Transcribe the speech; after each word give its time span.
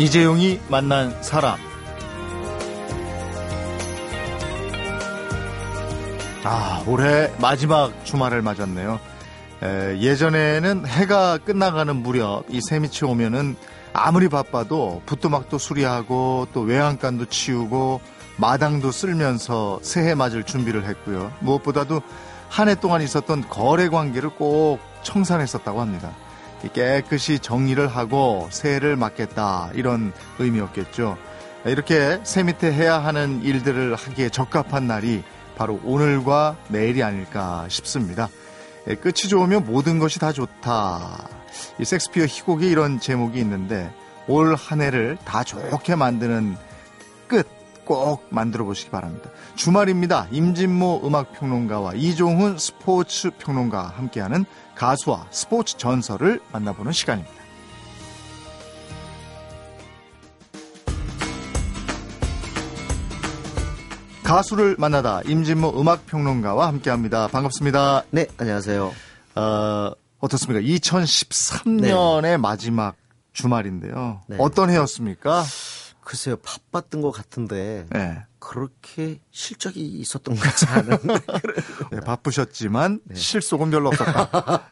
이재용이 0.00 0.58
만난 0.70 1.22
사람. 1.22 1.58
아, 6.42 6.82
올해 6.86 7.30
마지막 7.38 7.92
주말을 8.06 8.40
맞았네요. 8.40 8.98
에, 9.62 9.98
예전에는 10.00 10.86
해가 10.86 11.36
끝나가는 11.36 11.94
무렵 11.94 12.44
이 12.48 12.62
새밑이 12.62 13.10
오면은 13.10 13.56
아무리 13.92 14.30
바빠도 14.30 15.02
붓도막도 15.04 15.58
수리하고 15.58 16.48
또 16.54 16.62
외양간도 16.62 17.26
치우고 17.26 18.00
마당도 18.38 18.92
쓸면서 18.92 19.80
새해 19.82 20.14
맞을 20.14 20.44
준비를 20.44 20.86
했고요. 20.88 21.30
무엇보다도 21.40 22.00
한 22.48 22.68
해 22.68 22.74
동안 22.74 23.02
있었던 23.02 23.46
거래 23.50 23.90
관계를 23.90 24.30
꼭 24.30 24.78
청산했었다고 25.02 25.78
합니다. 25.78 26.10
깨끗이 26.68 27.38
정리를 27.38 27.86
하고 27.88 28.48
새해를 28.50 28.96
맞겠다 28.96 29.70
이런 29.74 30.12
의미였겠죠. 30.38 31.16
이렇게 31.64 32.20
새 32.22 32.42
밑에 32.42 32.72
해야 32.72 32.98
하는 32.98 33.42
일들을 33.42 33.94
하기에 33.94 34.28
적합한 34.30 34.86
날이 34.86 35.22
바로 35.56 35.80
오늘과 35.84 36.56
내일이 36.68 37.02
아닐까 37.02 37.66
싶습니다. 37.68 38.28
끝이 39.00 39.28
좋으면 39.28 39.64
모든 39.66 39.98
것이 39.98 40.18
다 40.18 40.32
좋다. 40.32 41.28
이 41.78 41.84
섹스피어 41.84 42.24
희곡에 42.26 42.66
이런 42.66 43.00
제목이 43.00 43.38
있는데 43.40 43.92
올 44.26 44.54
한 44.54 44.80
해를 44.80 45.18
다 45.24 45.44
좋게 45.44 45.96
만드는 45.96 46.56
끝 47.26 47.60
꼭 47.90 48.26
만들어 48.30 48.64
보시기 48.64 48.90
바랍니다. 48.90 49.30
주말입니다. 49.56 50.28
임진모 50.30 51.00
음악평론가와 51.04 51.94
이종훈 51.94 52.56
스포츠 52.56 53.30
평론가와 53.36 53.88
함께하는 53.96 54.44
가수와 54.80 55.26
스포츠 55.30 55.76
전설을 55.76 56.40
만나보는 56.52 56.92
시간입니다. 56.92 57.34
가수를 64.22 64.76
만나다 64.78 65.20
임진모 65.26 65.78
음악평론가와 65.78 66.66
함께합니다. 66.68 67.28
반갑습니다. 67.28 68.04
네, 68.10 68.26
안녕하세요. 68.38 68.90
어, 69.34 69.90
어떻습니까? 70.18 70.66
2013년의 70.66 72.22
네. 72.22 72.36
마지막 72.38 72.96
주말인데요. 73.34 74.22
네. 74.28 74.36
어떤 74.38 74.70
해였습니까? 74.70 75.44
글쎄요, 76.02 76.36
바빴던 76.36 77.02
것 77.02 77.10
같은데 77.10 77.86
네. 77.90 78.24
그렇게 78.38 79.20
실적이 79.30 79.86
있었던 80.00 80.34
것 80.34 80.42
같지 80.42 80.66
않은. 80.66 80.98
네, 81.92 82.00
바쁘셨지만 82.00 83.00
네. 83.04 83.14
실속은 83.14 83.70
별로 83.70 83.88
없었다. 83.88 84.70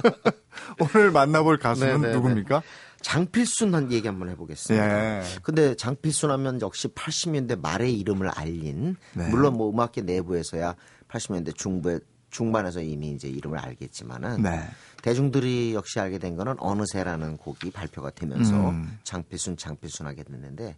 오늘 0.80 1.10
만나볼 1.10 1.58
가수는 1.58 1.92
네네네. 1.92 2.08
네, 2.08 2.14
누굽니까? 2.14 2.62
장필순 3.00 3.74
한 3.74 3.92
얘기 3.92 4.06
한번 4.08 4.30
해보겠습니다. 4.30 5.18
예. 5.18 5.22
근데 5.42 5.74
장필순 5.74 6.30
하면 6.30 6.60
역시 6.62 6.88
80년대 6.88 7.60
말의 7.60 7.98
이름을 7.98 8.28
알린 8.28 8.96
네. 9.12 9.28
물론 9.28 9.54
뭐 9.54 9.70
음악계 9.70 10.00
내부에서야 10.02 10.74
80년대 11.08 11.54
중부에 11.54 12.00
중반에서 12.34 12.80
이미 12.82 13.12
이제 13.12 13.28
이름을 13.28 13.58
알겠지만은 13.60 14.42
네. 14.42 14.60
대중들이 15.02 15.72
역시 15.72 16.00
알게 16.00 16.18
된 16.18 16.34
거는 16.34 16.56
어느새라는 16.58 17.36
곡이 17.36 17.70
발표가 17.70 18.10
되면서 18.10 18.70
음. 18.70 18.98
장필순 19.04 19.56
장필순 19.56 20.04
하게 20.06 20.24
됐는데 20.24 20.76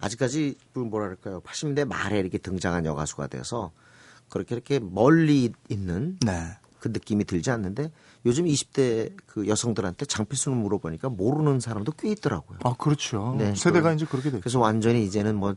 아직까지 0.00 0.56
그 0.74 0.80
뭐랄까요 0.80 1.40
80년대 1.42 1.86
말에 1.86 2.18
이렇게 2.18 2.38
등장한 2.38 2.84
여가수가 2.84 3.28
돼서 3.28 3.70
그렇게 4.28 4.56
이렇게 4.56 4.80
멀리 4.80 5.52
있는 5.68 6.18
네. 6.20 6.48
그 6.80 6.88
느낌이 6.88 7.26
들지 7.26 7.52
않는데 7.52 7.92
요즘 8.26 8.46
20대 8.46 9.12
그 9.26 9.46
여성들한테 9.46 10.06
장필순을 10.06 10.58
물어보니까 10.58 11.10
모르는 11.10 11.60
사람도 11.60 11.92
꽤 11.92 12.10
있더라고요. 12.10 12.58
아 12.64 12.74
그렇죠. 12.76 13.36
네, 13.38 13.54
세대가 13.54 13.92
이제 13.92 14.04
그렇게 14.04 14.30
됐죠. 14.30 14.40
그래서 14.40 14.58
완전히 14.58 15.04
이제는 15.04 15.36
뭐뭐 15.36 15.54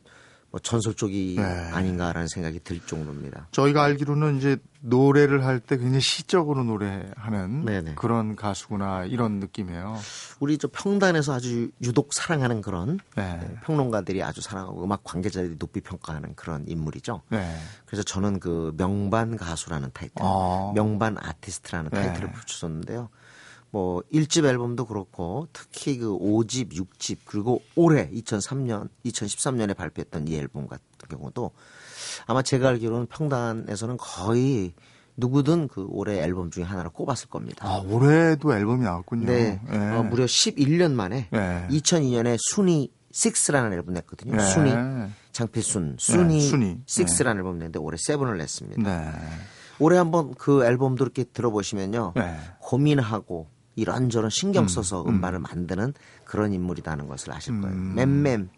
전설 0.64 0.94
쪽이 0.94 1.36
네. 1.38 1.44
아닌가라는 1.44 2.28
생각이 2.28 2.60
들 2.64 2.80
정도입니다. 2.80 3.48
저희가 3.52 3.84
알기로는 3.84 4.38
이제 4.38 4.58
노래를 4.82 5.44
할 5.44 5.60
때 5.60 5.78
굉장히 5.78 6.02
시적으로 6.02 6.64
노래하는 6.64 7.66
네네. 7.66 7.96
그런 7.96 8.36
가수구나 8.36 9.06
이런 9.06 9.40
느낌이에요. 9.40 9.98
우리 10.40 10.58
저 10.58 10.68
평단에서 10.72 11.34
아주 11.34 11.72
유독 11.82 12.14
사랑하는 12.14 12.62
그런 12.62 13.00
네. 13.16 13.40
네 13.42 13.56
평론가들이 13.64 14.22
아주 14.22 14.42
사랑하고 14.42 14.84
음악 14.84 15.04
관계자들이 15.04 15.58
높이 15.58 15.82
평가하는 15.82 16.36
그런 16.36 16.66
인물이죠. 16.68 17.22
네. 17.30 17.58
그래서 17.86 18.04
저는 18.04 18.40
그 18.40 18.74
명반 18.78 19.38
가수라는 19.38 19.90
타이틀, 19.94 20.16
아. 20.20 20.72
명반 20.76 21.18
아티스트라는 21.20 21.90
네. 21.92 22.02
타이틀을 22.02 22.32
붙여줬는데요. 22.32 23.10
뭐 23.76 24.02
1집 24.14 24.46
앨범도 24.46 24.86
그렇고 24.86 25.50
특히 25.52 25.98
그 25.98 26.18
5집, 26.18 26.72
6집 26.72 27.18
그리고 27.26 27.62
올해 27.76 28.10
2003년, 28.10 28.88
2013년에 29.04 29.76
발표했던 29.76 30.30
이 30.30 30.38
앨범 30.38 30.66
같은 30.70 30.86
경우도 31.10 31.52
아마 32.26 32.42
제가 32.42 32.70
알기로는 32.70 33.08
평단에서는 33.08 33.98
거의 33.98 34.72
누구든 35.18 35.68
그 35.68 35.86
올해 35.90 36.22
앨범 36.22 36.52
중에 36.52 36.64
하나를 36.64 36.90
꼽았을 36.92 37.28
겁니다. 37.28 37.68
아, 37.68 37.84
올해도 37.86 38.54
앨범이 38.54 38.86
나왔군요. 38.86 39.26
네. 39.26 39.60
네. 39.70 39.78
어, 39.92 40.04
무려 40.04 40.24
11년 40.24 40.94
만에 40.94 41.28
네. 41.30 41.68
2002년에 41.70 42.38
순위 42.40 42.94
6라는 43.12 43.74
앨범 43.74 43.94
냈거든요. 43.96 44.38
네. 44.38 44.42
순위 44.42 44.72
장필순 45.34 45.98
순위 46.00 46.36
네. 46.36 46.40
순위 46.40 46.78
6라는 46.86 47.36
앨범 47.36 47.58
냈는데 47.58 47.80
올해 47.80 47.98
7을 47.98 48.38
냈습니다. 48.38 48.82
네. 48.82 49.12
올해 49.80 49.98
한번 49.98 50.34
그 50.36 50.64
앨범도 50.64 51.04
이렇게 51.04 51.26
들어보시면요. 51.26 52.14
네. 52.16 52.38
고민하고 52.60 53.54
이런저런 53.76 54.30
신경 54.30 54.68
써서 54.68 55.04
음, 55.04 55.22
반을 55.22 55.40
음. 55.40 55.44
만드는 55.44 55.94
그런 56.24 56.54
인물이라는 56.54 57.08
것을 57.08 57.34
아실 57.34 57.60
거예요. 57.62 57.76
음. 57.76 57.96
맴맴 57.96 58.50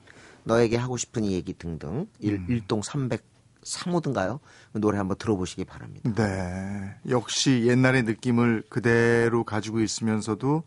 너에게 0.44 0.78
하고 0.78 0.98
싶은 0.98 1.24
이 1.24 1.34
얘기 1.34 1.54
등등 1.54 2.08
일, 2.20 2.36
음. 2.36 2.46
일동 2.50 2.82
303호든가요? 2.82 4.40
노래 4.74 4.98
한번 4.98 5.18
들어보시기 5.18 5.66
바랍니다. 5.66 6.10
네. 6.16 6.96
역시 7.10 7.64
옛날의 7.66 8.04
느낌을 8.04 8.64
그대로 8.70 9.44
가지고 9.44 9.82
있으면서도 9.82 10.64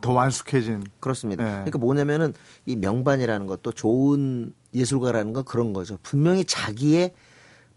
더 0.00 0.12
완숙해진. 0.12 0.84
그렇습니다. 0.98 1.44
네. 1.44 1.50
그러니까 1.50 1.78
뭐냐면은 1.78 2.34
이 2.66 2.76
명반이라는 2.76 3.46
것도 3.46 3.72
좋은 3.72 4.52
예술가라는 4.74 5.32
건 5.32 5.44
그런 5.44 5.72
거죠. 5.72 5.98
분명히 6.02 6.44
자기의 6.44 7.12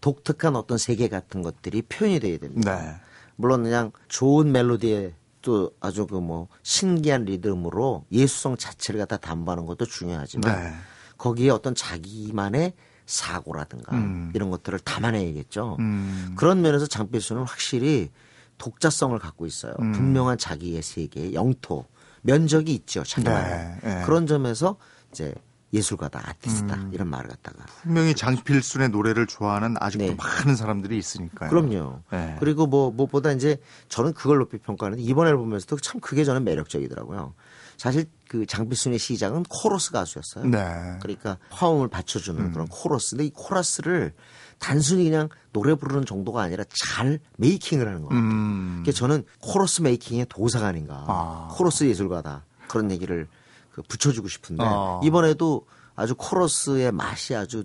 독특한 0.00 0.56
어떤 0.56 0.76
세계 0.76 1.08
같은 1.08 1.42
것들이 1.42 1.82
표현이 1.82 2.20
돼야 2.20 2.38
됩니다. 2.38 2.82
네. 2.82 2.94
물론 3.36 3.62
그냥 3.62 3.92
좋은 4.08 4.52
멜로디에 4.52 5.14
또 5.44 5.70
아주 5.78 6.06
그 6.06 6.24
뭐 6.24 6.48
신기한 6.62 7.26
리듬으로 7.26 8.06
예수성 8.10 8.56
자체를 8.56 8.98
갖다 8.98 9.18
담보하는 9.18 9.66
것도 9.66 9.84
중요하지만 9.84 10.62
네. 10.62 10.74
거기에 11.18 11.50
어떤 11.50 11.74
자기만의 11.74 12.72
사고라든가 13.04 13.94
음. 13.94 14.32
이런 14.34 14.48
것들을 14.50 14.78
담아내야겠죠. 14.78 15.76
음. 15.78 16.34
그런 16.36 16.62
면에서 16.62 16.86
장필수는 16.86 17.42
확실히 17.42 18.10
독자성을 18.56 19.18
갖고 19.18 19.44
있어요. 19.44 19.74
음. 19.80 19.92
분명한 19.92 20.38
자기의 20.38 20.82
세계, 20.82 21.34
영토, 21.34 21.84
면적이 22.22 22.72
있죠. 22.74 23.04
자기만 23.04 23.42
네. 23.42 23.78
네. 23.82 24.02
그런 24.06 24.26
점에서 24.26 24.76
이제 25.12 25.34
예술가다, 25.74 26.22
아티스트다 26.30 26.74
음. 26.76 26.90
이런 26.94 27.08
말을 27.08 27.28
갖다가 27.28 27.66
분명히 27.82 28.14
장필순의 28.14 28.90
노래를 28.90 29.26
좋아하는 29.26 29.74
아직도 29.80 30.06
네. 30.06 30.14
많은 30.14 30.54
사람들이 30.54 30.96
있으니까요. 30.96 31.50
그럼요. 31.50 32.00
네. 32.12 32.36
그리고 32.38 32.66
뭐 32.66 32.90
무엇보다 32.92 33.32
이제 33.32 33.58
저는 33.88 34.14
그걸 34.14 34.38
높이 34.38 34.58
평가하는데 34.58 35.02
이번 35.02 35.26
앨범에서도 35.26 35.76
참 35.78 36.00
그게 36.00 36.24
저는 36.24 36.44
매력적이더라고요. 36.44 37.34
사실 37.76 38.06
그 38.28 38.46
장필순의 38.46 39.00
시작은 39.00 39.44
코러스 39.48 39.90
가수였어요. 39.90 40.46
네. 40.46 40.98
그러니까 41.02 41.38
화음을 41.50 41.88
받쳐주는 41.88 42.40
음. 42.40 42.52
그런 42.52 42.68
코러스. 42.68 43.16
근데 43.16 43.26
이 43.26 43.30
코러스를 43.34 44.12
단순히 44.60 45.04
그냥 45.04 45.28
노래 45.52 45.74
부르는 45.74 46.06
정도가 46.06 46.40
아니라 46.40 46.62
잘 46.68 47.18
making을 47.36 47.86
하는 47.88 48.02
것 48.02 48.08
같아요. 48.10 48.24
음. 48.24 48.82
그러니까 48.82 48.92
저는 48.92 49.24
코러스 49.40 49.82
making의 49.82 50.26
도사가 50.28 50.68
아닌가. 50.68 51.04
아. 51.08 51.48
코러스 51.50 51.84
예술가다. 51.84 52.44
그런 52.68 52.92
얘기를 52.92 53.26
그 53.74 53.82
붙여주고 53.82 54.28
싶은데 54.28 54.62
어. 54.64 55.00
이번에도 55.02 55.66
아주 55.96 56.14
코러스의 56.16 56.92
맛이 56.92 57.34
아주 57.34 57.64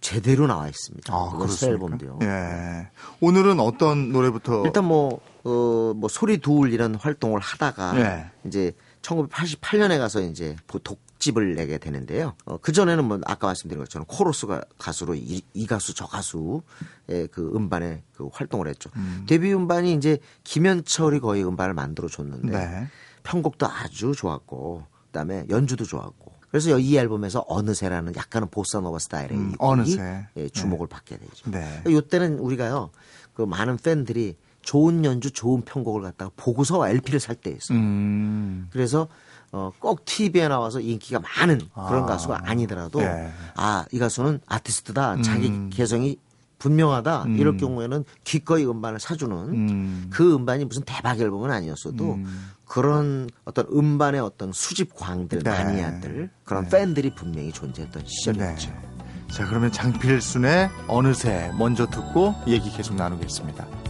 제대로 0.00 0.46
나와 0.46 0.68
있습니다. 0.68 1.12
아, 1.12 1.30
그렇습 1.36 1.70
앨범도요. 1.70 2.20
예. 2.22 2.88
오늘은 3.20 3.58
어떤 3.58 4.12
노래부터? 4.12 4.62
일단 4.64 4.84
뭐, 4.84 5.20
어, 5.42 5.92
뭐 5.96 6.08
소리 6.08 6.38
두울 6.38 6.72
이런 6.72 6.94
활동을 6.94 7.40
하다가 7.40 7.98
예. 7.98 8.30
이제 8.46 8.72
1988년에 9.02 9.98
가서 9.98 10.20
이제 10.20 10.54
독집을 10.68 11.56
내게 11.56 11.78
되는데요. 11.78 12.34
어, 12.44 12.58
그 12.58 12.70
전에는 12.70 13.04
뭐 13.04 13.18
아까 13.24 13.48
말씀드린 13.48 13.82
것처럼 13.82 14.06
코러스 14.06 14.46
가 14.46 14.62
가수로 14.78 15.16
이, 15.16 15.42
이 15.52 15.66
가수 15.66 15.94
저 15.94 16.06
가수의 16.06 16.60
그 17.32 17.50
음반에 17.56 18.04
그 18.14 18.28
활동을 18.32 18.68
했죠. 18.68 18.90
음. 18.94 19.24
데뷔 19.26 19.52
음반이 19.52 19.94
이제 19.94 20.18
김현철이 20.44 21.18
거의 21.18 21.44
음반을 21.44 21.74
만들어 21.74 22.06
줬는데 22.08 22.56
네. 22.56 22.88
편곡도 23.24 23.66
아주 23.66 24.12
좋았고 24.14 24.93
그다음에 25.14 25.44
연주도 25.48 25.84
좋았고. 25.84 26.34
그래서 26.50 26.78
이 26.78 26.96
앨범에서 26.96 27.44
어느새라는 27.48 28.14
약간은 28.16 28.48
보사노바 28.50 28.98
스타일의 28.98 29.30
음, 29.32 29.54
어느새 29.58 30.26
예, 30.36 30.48
주목을 30.48 30.88
네. 30.88 30.92
받게 30.92 31.18
되죠. 31.18 31.50
네. 31.50 31.82
이때는 31.86 32.38
우리가요 32.38 32.90
그 33.32 33.42
많은 33.42 33.76
팬들이 33.78 34.36
좋은 34.62 35.04
연주, 35.04 35.30
좋은 35.30 35.62
편곡을 35.62 36.02
갖다가 36.02 36.30
보고서 36.36 36.86
LP를 36.88 37.20
살 37.20 37.36
때였어요. 37.36 37.76
음. 37.76 38.68
그래서 38.70 39.08
어, 39.52 39.72
꼭 39.78 40.04
TV에 40.04 40.48
나와서 40.48 40.80
인기가 40.80 41.20
많은 41.20 41.60
그런 41.72 42.04
아. 42.04 42.06
가수가 42.06 42.42
아니더라도 42.44 43.00
예. 43.02 43.30
아, 43.56 43.84
이 43.92 43.98
가수는 43.98 44.40
아티스트다. 44.46 45.22
자기 45.22 45.48
음. 45.48 45.70
개성이 45.72 46.18
분명하다. 46.58 47.24
음. 47.24 47.38
이럴 47.38 47.56
경우에는 47.56 48.04
기꺼이 48.24 48.64
음반을 48.66 49.00
사주는 49.00 49.36
음. 49.36 50.06
그 50.10 50.34
음반이 50.34 50.64
무슨 50.64 50.82
대박 50.84 51.20
앨범은 51.20 51.50
아니었어도 51.50 52.14
음. 52.14 52.50
그런 52.66 53.28
어떤 53.44 53.66
음반의 53.72 54.20
어떤 54.20 54.52
수집 54.52 54.94
광들, 54.94 55.40
네. 55.40 55.50
마니아들 55.50 56.30
그런 56.44 56.64
네. 56.64 56.70
팬들이 56.70 57.14
분명히 57.14 57.52
존재했던 57.52 58.04
시절이었죠. 58.06 58.70
네. 58.70 58.94
자, 59.30 59.46
그러면 59.46 59.72
장필순의 59.72 60.70
어느새 60.86 61.50
먼저 61.58 61.86
듣고 61.86 62.34
얘기 62.46 62.70
계속 62.70 62.94
나누겠습니다. 62.94 63.83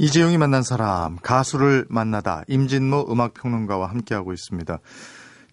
이재용이 0.00 0.38
만난 0.38 0.62
사람, 0.62 1.16
가수를 1.16 1.84
만나다, 1.90 2.42
임진모 2.48 3.06
음악평론가와 3.10 3.90
함께하고 3.90 4.32
있습니다. 4.32 4.78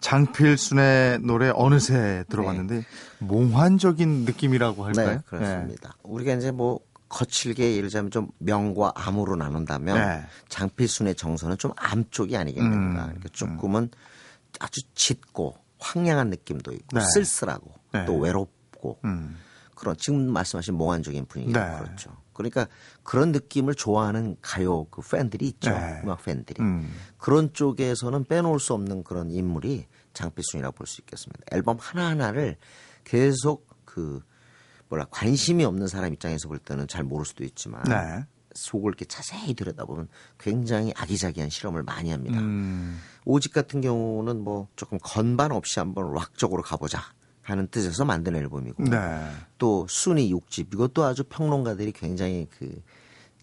장필순의 0.00 1.18
노래 1.20 1.50
어느새 1.54 2.24
들어봤는데 2.30 2.84
몽환적인 3.18 4.24
느낌이라고 4.24 4.86
할까요? 4.86 5.08
네, 5.08 5.18
그렇습니다. 5.26 5.96
우리가 6.02 6.32
이제 6.34 6.50
뭐 6.50 6.80
거칠게 7.10 7.72
예를 7.76 7.90
들자면 7.90 8.10
좀 8.10 8.28
명과 8.38 8.92
암으로 8.94 9.36
나눈다면 9.36 9.96
네. 9.96 10.22
장필순의 10.48 11.16
정서는 11.16 11.58
좀 11.58 11.72
암 11.76 12.04
쪽이 12.10 12.36
아니겠는가. 12.36 13.02
음, 13.02 13.06
그러니까 13.06 13.28
조금은 13.32 13.90
아주 14.60 14.80
짙고 14.94 15.56
황량한 15.78 16.30
느낌도 16.30 16.72
있고 16.72 16.98
네. 16.98 17.04
쓸쓸하고 17.14 17.70
네. 17.92 18.04
또 18.06 18.16
외롭고 18.18 18.98
음. 19.04 19.36
그런 19.74 19.94
지금 19.98 20.32
말씀하신 20.32 20.74
몽환적인 20.74 21.26
분위기가 21.26 21.64
네. 21.70 21.84
그렇죠. 21.84 22.16
그러니까 22.38 22.68
그런 23.02 23.32
느낌을 23.32 23.74
좋아하는 23.74 24.36
가요 24.40 24.86
그 24.90 25.02
팬들이 25.02 25.46
있죠. 25.48 25.70
네. 25.70 26.00
음악 26.04 26.24
팬들이. 26.24 26.62
음. 26.62 26.88
그런 27.18 27.52
쪽에서는 27.52 28.24
빼놓을 28.24 28.60
수 28.60 28.72
없는 28.74 29.02
그런 29.04 29.30
인물이 29.30 29.86
장필순이라고 30.14 30.74
볼 30.76 30.86
수 30.86 31.00
있겠습니다. 31.02 31.44
앨범 31.52 31.76
하나하나를 31.78 32.56
계속 33.04 33.66
그 33.84 34.22
뭐라 34.88 35.06
관심이 35.10 35.64
없는 35.64 35.88
사람 35.88 36.12
입장에서 36.12 36.48
볼 36.48 36.58
때는 36.58 36.86
잘 36.88 37.02
모를 37.04 37.26
수도 37.26 37.44
있지만 37.44 37.82
네. 37.84 38.24
속을 38.54 38.90
이렇게 38.90 39.04
자세히 39.04 39.54
들여다보면 39.54 40.08
굉장히 40.38 40.92
아기자기한 40.96 41.50
실험을 41.50 41.82
많이 41.82 42.10
합니다. 42.10 42.38
음. 42.38 43.00
오직 43.24 43.52
같은 43.52 43.80
경우는 43.80 44.40
뭐 44.40 44.68
조금 44.76 44.98
건반 45.02 45.52
없이 45.52 45.78
한번 45.78 46.12
락적으로 46.14 46.62
가보자 46.62 47.02
하는 47.50 47.66
뜻에서 47.68 48.04
만든 48.04 48.36
앨범이고 48.36 48.84
네. 48.84 49.30
또 49.56 49.86
순위 49.88 50.32
6집 50.32 50.74
이것도 50.74 51.04
아주 51.04 51.24
평론가들이 51.24 51.92
굉장히 51.92 52.46
그 52.58 52.82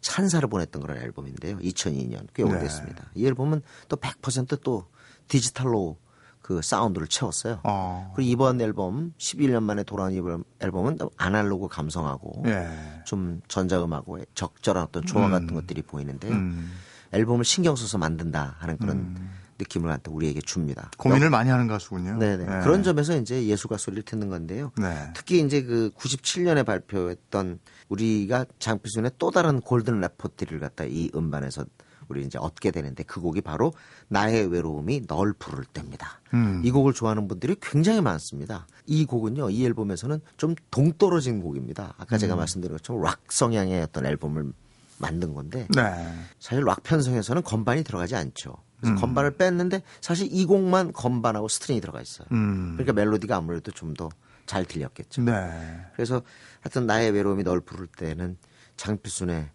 찬사를 0.02 0.48
보냈던 0.48 0.82
그런 0.82 0.98
앨범인데요. 0.98 1.58
2002년 1.58 2.28
꽤 2.34 2.44
네. 2.44 2.50
오래됐습니다. 2.50 3.10
이 3.16 3.26
앨범은 3.26 3.64
또 3.90 3.98
100%또 3.98 4.86
디지털로 5.28 5.98
그 6.42 6.62
사운드를 6.62 7.08
채웠어요. 7.08 7.62
어. 7.64 8.12
그리고 8.16 8.30
이번 8.30 8.62
앨범 8.62 9.14
11년 9.18 9.64
만에 9.64 9.82
돌아온 9.82 10.14
이번 10.14 10.44
앨범은 10.60 11.00
아날로그 11.18 11.68
감성하고 11.68 12.44
예. 12.46 12.70
좀 13.04 13.42
전자음하고의 13.48 14.28
적절한 14.36 14.84
어떤 14.84 15.04
조화 15.08 15.28
같은 15.30 15.56
것들이 15.56 15.82
보이는데요. 15.82 16.32
음. 16.32 16.72
앨범을 17.14 17.44
신경 17.46 17.76
써서 17.76 17.98
만든다 17.98 18.58
하는 18.60 18.78
그런 18.78 19.16
느낌을 19.60 19.92
한테 19.92 20.12
우리에게 20.12 20.42
줍니다. 20.42 20.92
고민을 20.98 21.30
많이 21.30 21.50
하는 21.50 21.68
가수군요. 21.68 22.18
네네. 22.18 22.44
예. 22.44 22.64
그런 22.64 22.84
점에서 22.84 23.18
이제 23.18 23.46
예술가 23.46 23.78
소리를 23.78 24.04
듣는 24.04 24.30
건데요. 24.30 24.72
네. 24.78 25.12
특히 25.16 25.40
이제 25.42 25.64
그 25.64 25.92
97년에 25.98 26.66
발표했던 26.66 27.60
우리가 27.90 28.46
장필순의 28.60 29.12
또 29.18 29.32
다른 29.32 29.62
골든 29.62 30.00
레퍼토리를 30.02 30.60
갖다 30.60 30.84
이 30.86 31.10
음반에서 31.16 31.66
우리 32.08 32.24
이제 32.24 32.38
얻게 32.38 32.72
되는데 32.72 33.04
그 33.04 33.20
곡이 33.20 33.42
바로 33.42 33.74
나의 34.10 34.48
외로움이 34.48 35.08
널 35.08 35.34
부를 35.34 35.64
때입니다. 35.66 36.22
음. 36.34 36.62
이 36.64 36.72
곡을 36.72 36.94
좋아하는 36.94 37.28
분들이 37.28 37.56
굉장히 37.62 38.02
많습니다. 38.02 38.68
이 38.86 39.06
곡은요, 39.06 39.50
이 39.50 39.66
앨범에서는 39.66 40.20
좀 40.38 40.56
동떨어진 40.70 41.42
곡입니다. 41.42 41.96
아까 41.98 42.16
음. 42.16 42.20
제가 42.20 42.36
말씀드린 42.36 42.78
것처럼 42.78 43.02
락 43.02 43.22
성향의 43.30 43.82
어떤 43.82 44.06
앨범을 44.06 44.52
만든 44.98 45.34
건데 45.34 45.68
네. 45.76 46.14
사실 46.40 46.64
락 46.64 46.84
편성에서는 46.84 47.42
건반이 47.44 47.84
들어가지 47.84 48.16
않죠. 48.16 48.56
그래서 48.80 48.96
음. 48.96 49.00
건반을 49.02 49.38
뺐는데 49.38 49.82
사실 50.02 50.28
이 50.32 50.46
곡만 50.46 50.94
건반하고 50.94 51.48
string이 51.48 51.82
들어가 51.82 52.02
있어요. 52.02 52.28
음. 52.32 52.74
그러니까 52.78 52.94
멜로디가 52.94 53.36
아무래도 53.36 53.72
좀 53.72 53.94
더 53.94 54.10
잘 54.46 54.66
들렸겠죠. 54.66 55.24
네. 55.24 55.82
그래서 55.96 56.22
하여튼 56.62 56.86
나의 56.86 57.12
외로움이 57.12 57.44
널 57.44 57.60
부를 57.62 57.88
때는 57.88 58.38
장필순의 58.78 59.50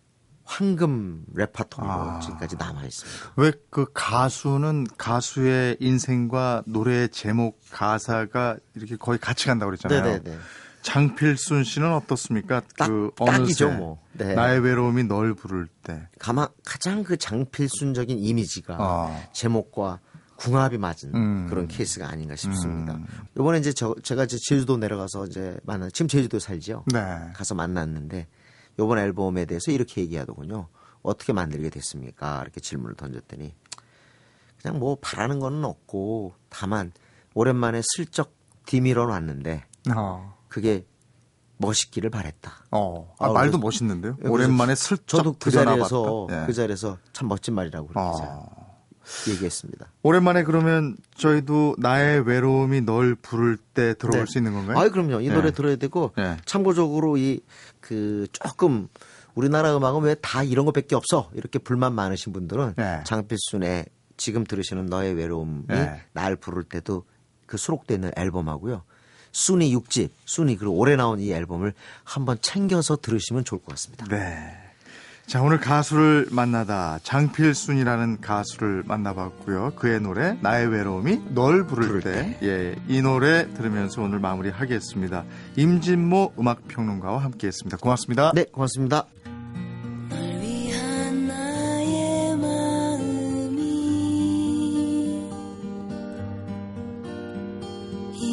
황금 0.44 1.24
레파토리로 1.34 1.92
아. 1.92 2.18
지금까지 2.20 2.56
남아 2.56 2.82
있습니다. 2.84 3.32
왜 3.36 3.52
그 3.70 3.86
가수는 3.94 4.86
가수의 4.98 5.76
인생과 5.78 6.64
노래의 6.66 7.10
제목 7.10 7.60
가사가 7.70 8.56
이렇게 8.74 8.96
거의 8.96 9.18
같이 9.20 9.46
간다고 9.46 9.70
그랬잖아요. 9.70 10.02
네네네. 10.02 10.38
장필순 10.82 11.64
씨는 11.64 11.92
어떻습니까? 11.92 12.62
딱- 12.76 12.88
그 12.88 13.10
딱이죠, 13.16 13.70
뭐. 13.72 14.02
네. 14.12 14.34
나의 14.34 14.60
외로움이 14.60 15.04
널 15.04 15.34
부를 15.34 15.66
때. 15.82 16.08
가마 16.18 16.48
가장 16.64 17.04
그 17.04 17.16
장필순적인 17.16 18.18
이미지가 18.18 18.76
아. 18.78 19.22
제목과 19.32 20.00
궁합이 20.36 20.78
맞은 20.78 21.14
음. 21.14 21.46
그런 21.50 21.68
케이스가 21.68 22.08
아닌가 22.08 22.34
싶습니다. 22.34 22.94
음. 22.94 23.06
이번에 23.38 23.58
이제 23.58 23.74
저, 23.74 23.94
제가 24.02 24.24
이제 24.24 24.38
제주도 24.48 24.78
내려가서 24.78 25.26
이제 25.26 25.58
만나 25.64 25.90
지금 25.90 26.08
제주도 26.08 26.38
살죠. 26.38 26.84
네. 26.92 27.00
가서 27.34 27.54
만났는데 27.54 28.26
이번 28.78 28.98
앨범에 28.98 29.44
대해서 29.44 29.70
이렇게 29.70 30.00
얘기하더군요. 30.00 30.68
어떻게 31.02 31.34
만들게 31.34 31.68
됐습니까? 31.68 32.40
이렇게 32.42 32.60
질문을 32.60 32.94
던졌더니 32.96 33.54
그냥 34.62 34.78
뭐 34.78 34.96
바라는 35.00 35.40
거는 35.40 35.64
없고 35.64 36.34
다만 36.48 36.92
오랜만에 37.34 37.82
슬쩍 37.94 38.34
뒤밀어 38.64 39.06
놨는데 39.06 39.64
어. 39.94 40.38
그게 40.50 40.84
멋있기를 41.56 42.10
바랬다. 42.10 42.52
어. 42.70 43.14
아, 43.18 43.26
아, 43.26 43.32
말도 43.32 43.52
그래서- 43.52 43.58
멋있는데요. 43.58 44.16
그래서 44.16 44.32
오랜만에 44.32 44.74
슬쩍 44.74 45.06
저도 45.06 45.34
그. 45.38 45.50
자리에서 45.50 46.26
예. 46.30 46.42
그 46.46 46.52
자리에서 46.52 46.98
참 47.14 47.28
멋진 47.28 47.54
말이라고 47.54 47.88
어. 47.94 48.70
얘기했습니다. 49.28 49.86
오랜만에 50.02 50.44
그러면 50.44 50.96
저희도 51.16 51.76
나의 51.78 52.20
외로움이 52.26 52.82
널 52.82 53.14
부를 53.14 53.56
때 53.56 53.94
들어볼 53.94 54.20
네. 54.26 54.26
수 54.30 54.38
있는 54.38 54.52
건가요? 54.52 54.78
아이 54.78 54.88
그럼요. 54.90 55.20
이 55.20 55.28
노래 55.28 55.48
네. 55.48 55.50
들어야 55.52 55.76
되고 55.76 56.12
네. 56.16 56.36
참고적으로 56.44 57.16
이 57.16 57.40
그 57.80 58.26
조금 58.32 58.88
우리나라 59.34 59.74
음악은 59.76 60.02
왜 60.02 60.14
다 60.14 60.42
이런 60.42 60.64
것밖에 60.66 60.94
없어 60.94 61.30
이렇게 61.34 61.58
불만 61.58 61.94
많으신 61.94 62.32
분들은 62.32 62.74
네. 62.76 63.00
장필순의 63.04 63.86
지금 64.16 64.44
들으시는 64.44 64.86
너의 64.86 65.14
외로움이 65.14 65.64
네. 65.68 66.02
날 66.12 66.36
부를 66.36 66.62
때도 66.62 67.04
그 67.46 67.56
수록되어 67.56 67.96
있는 67.96 68.12
앨범하고요. 68.16 68.82
순위 69.32 69.74
6집, 69.74 70.10
순위 70.24 70.56
그리고 70.56 70.74
올해 70.74 70.96
나온 70.96 71.20
이 71.20 71.32
앨범을 71.32 71.72
한번 72.04 72.38
챙겨서 72.40 72.96
들으시면 72.96 73.44
좋을 73.44 73.60
것 73.60 73.68
같습니다. 73.70 74.06
네. 74.08 74.56
자, 75.30 75.40
오늘 75.42 75.60
가수를 75.60 76.26
만나다 76.32 76.98
장필순이라는 77.04 78.20
가수를 78.20 78.82
만나봤고요. 78.84 79.74
그의 79.76 80.00
노래 80.00 80.36
나의 80.40 80.66
외로움이 80.66 81.22
널 81.28 81.68
부를, 81.68 81.86
부를 81.86 82.00
때. 82.00 82.38
예, 82.42 82.74
이 82.88 83.00
노래 83.00 83.48
들으면서 83.54 84.02
오늘 84.02 84.18
마무리하겠습니다. 84.18 85.24
임진모 85.54 86.32
음악 86.40 86.66
평론가와 86.66 87.18
함께 87.22 87.46
했습니다. 87.46 87.76
고맙습니다. 87.76 88.32
네, 88.34 88.44
고맙습니다. 88.50 89.06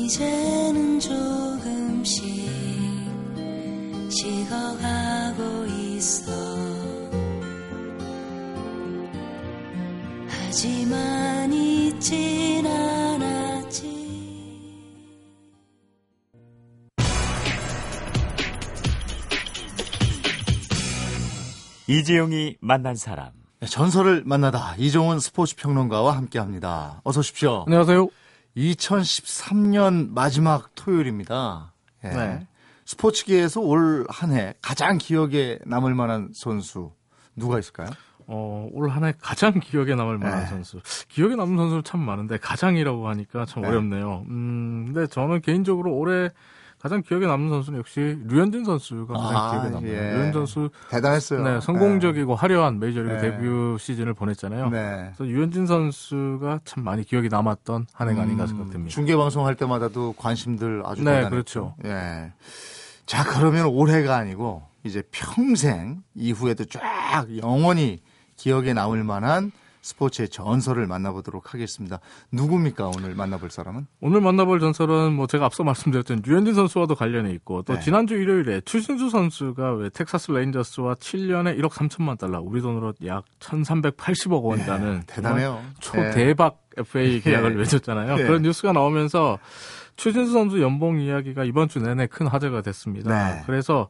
이제는 0.08 1.02
조금씩 1.02 2.24
식어가고 4.10 5.66
있어 5.68 6.32
하지만 10.30 11.52
잊진 11.52 12.66
않았지 12.66 13.88
이재용이 21.90 22.56
만난 22.62 22.96
사람. 22.96 23.32
네, 23.60 23.68
전설을 23.68 24.24
만나다 24.26 24.76
이종훈 24.78 25.20
스포츠 25.20 25.58
평론가와 25.58 26.16
함께 26.16 26.40
합니다. 26.40 27.02
어서 27.04 27.20
오십시오. 27.20 27.66
안녕하세요. 27.68 28.08
2013년 28.58 30.10
마지막 30.14 30.74
토요일입니다. 30.76 31.74
예. 32.04 32.10
네. 32.10 32.48
스포츠계에서 32.86 33.62
올 33.62 34.06
한 34.10 34.32
해 34.32 34.54
가장 34.62 34.98
기억에 34.98 35.60
남을 35.66 35.94
만한 35.94 36.30
선수 36.34 36.92
누가 37.36 37.60
있을까요? 37.60 37.90
어, 38.28 38.68
올 38.74 38.90
한 38.90 39.04
해 39.04 39.14
가장 39.22 39.60
기억에 39.60 39.94
남을 39.96 40.18
만한 40.18 40.42
네. 40.42 40.46
선수. 40.48 40.80
기억에 41.08 41.36
남는 41.36 41.58
선수는 41.58 41.84
참 41.84 42.00
많은데 42.02 42.38
가장이라고 42.38 43.08
하니까 43.10 43.46
참 43.46 43.62
네. 43.64 43.70
어렵네요. 43.70 44.26
음, 44.30 44.86
근데 44.88 45.08
저는 45.08 45.42
개인적으로 45.42 45.94
올해 45.96 46.30
가장 46.80 47.02
기억에 47.02 47.26
남는 47.26 47.50
선수는 47.50 47.80
역시 47.80 48.20
류현진 48.28 48.64
선수가 48.64 49.14
가장 49.14 49.36
아, 49.36 49.52
기억에 49.52 49.70
남아요. 49.70 49.92
예. 49.92 50.12
류현진 50.12 50.34
선수 50.34 50.70
대단했어요. 50.90 51.44
네, 51.44 51.60
성공적이고 51.62 52.36
화려한 52.36 52.80
메이저리그 52.80 53.14
네. 53.14 53.20
데뷔 53.22 53.48
시즌을 53.80 54.14
보냈잖아요. 54.14 54.70
네. 54.70 55.12
그래서 55.16 55.28
류현진 55.28 55.66
선수가 55.66 56.60
참 56.66 56.84
많이 56.84 57.04
기억이 57.04 57.30
남았던 57.30 57.88
한 57.92 58.10
해가 58.10 58.22
아닌가 58.22 58.44
음, 58.44 58.48
생각됩니다. 58.48 58.94
중계 58.94 59.16
방송할 59.16 59.56
때마다도 59.56 60.14
관심들 60.18 60.84
아주 60.86 61.04
네, 61.04 61.24
대단했죠. 61.24 61.30
그렇죠. 61.30 61.76
예. 61.86 62.32
자, 63.08 63.24
그러면 63.24 63.66
올해가 63.66 64.18
아니고 64.18 64.64
이제 64.84 65.02
평생 65.12 66.04
이후에도 66.14 66.66
쫙 66.66 67.26
영원히 67.42 68.02
기억에 68.36 68.74
남을 68.74 69.04
만한 69.04 69.52
스포츠의 69.82 70.30
전설을 70.30 70.88
만나보도록 70.88 71.54
하겠습니다. 71.54 72.00
누굽니까 72.32 72.88
오늘 72.88 73.16
만나볼 73.16 73.50
사람은? 73.50 73.88
오늘 74.02 74.22
만나볼 74.22 74.60
전설은 74.60 75.14
뭐 75.14 75.28
제가 75.28 75.46
앞서 75.46 75.64
말씀드렸던 75.66 76.24
류현진 76.26 76.54
선수와도 76.54 76.96
관련이 76.96 77.32
있고 77.36 77.62
또 77.64 77.74
네. 77.74 77.80
지난주 77.80 78.16
일요일에 78.16 78.62
추신수 78.62 79.10
선수가 79.10 79.74
왜 79.76 79.90
텍사스 79.90 80.32
레인저스와 80.32 80.96
7년에 80.96 81.58
1억 81.60 81.72
3천만 81.72 82.18
달러 82.18 82.42
우리 82.42 82.62
돈으로 82.62 82.94
약 83.06 83.24
1,380억 83.40 84.44
원이라는 84.44 85.04
대단해요. 85.08 85.62
정말 85.80 86.12
초대박 86.12 86.62
FA 86.78 87.22
계약을 87.22 87.54
예. 87.54 87.56
맺었잖아요. 87.58 88.20
예. 88.20 88.24
그런 88.24 88.42
뉴스가 88.42 88.72
나오면서 88.74 89.40
추신수 89.96 90.32
선수 90.32 90.62
연봉 90.62 91.00
이야기가 91.00 91.44
이번 91.44 91.68
주 91.68 91.80
내내 91.80 92.08
큰 92.08 92.28
화제가 92.28 92.62
됐습니다. 92.62 93.10
네. 93.10 93.44
그래서 93.46 93.88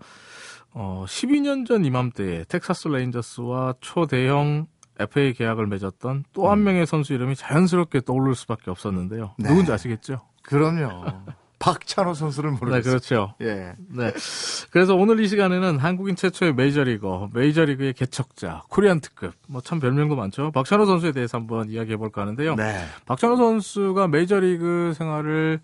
어 0.72 1.06
12년 1.08 1.66
전 1.66 1.86
이맘때에 1.86 2.46
텍사스 2.46 2.88
레인저스와 2.88 3.76
초대형 3.82 4.68
FA 5.00 5.34
계약을 5.34 5.68
맺었던 5.68 6.26
또 6.34 6.49
한 6.49 6.64
명의 6.64 6.86
선수 6.86 7.14
이름이 7.14 7.36
자연스럽게 7.36 8.02
떠오를 8.02 8.36
수밖에 8.36 8.72
없었는데요. 8.72 9.34
네. 9.38 9.50
누군지 9.50 9.72
아시겠죠? 9.72 10.22
그럼요. 10.44 11.06
박찬호 11.60 12.14
선수를 12.14 12.52
네, 12.52 12.58
모르겠어요. 12.60 12.84
그렇죠. 12.84 13.34
예. 13.42 13.74
네. 13.90 14.14
그래서 14.70 14.96
오늘 14.96 15.20
이 15.20 15.28
시간에는 15.28 15.80
한국인 15.80 16.16
최초의 16.16 16.54
메이저리거, 16.54 17.32
메이저리그의 17.34 17.94
개척자, 17.94 18.62
코리안 18.70 19.00
특급, 19.02 19.34
뭐 19.48 19.62
참 19.62 19.80
별명도 19.80 20.16
많죠. 20.16 20.52
박찬호 20.52 20.86
선수에 20.86 21.14
대해서 21.14 21.40
한번 21.40 21.70
이야기해 21.70 21.98
볼까 21.98 22.22
하는데요. 22.22 22.56
네. 22.56 22.86
박찬호 23.08 23.38
선수가 23.38 24.08
메이저리그 24.08 24.94
생활을 24.96 25.60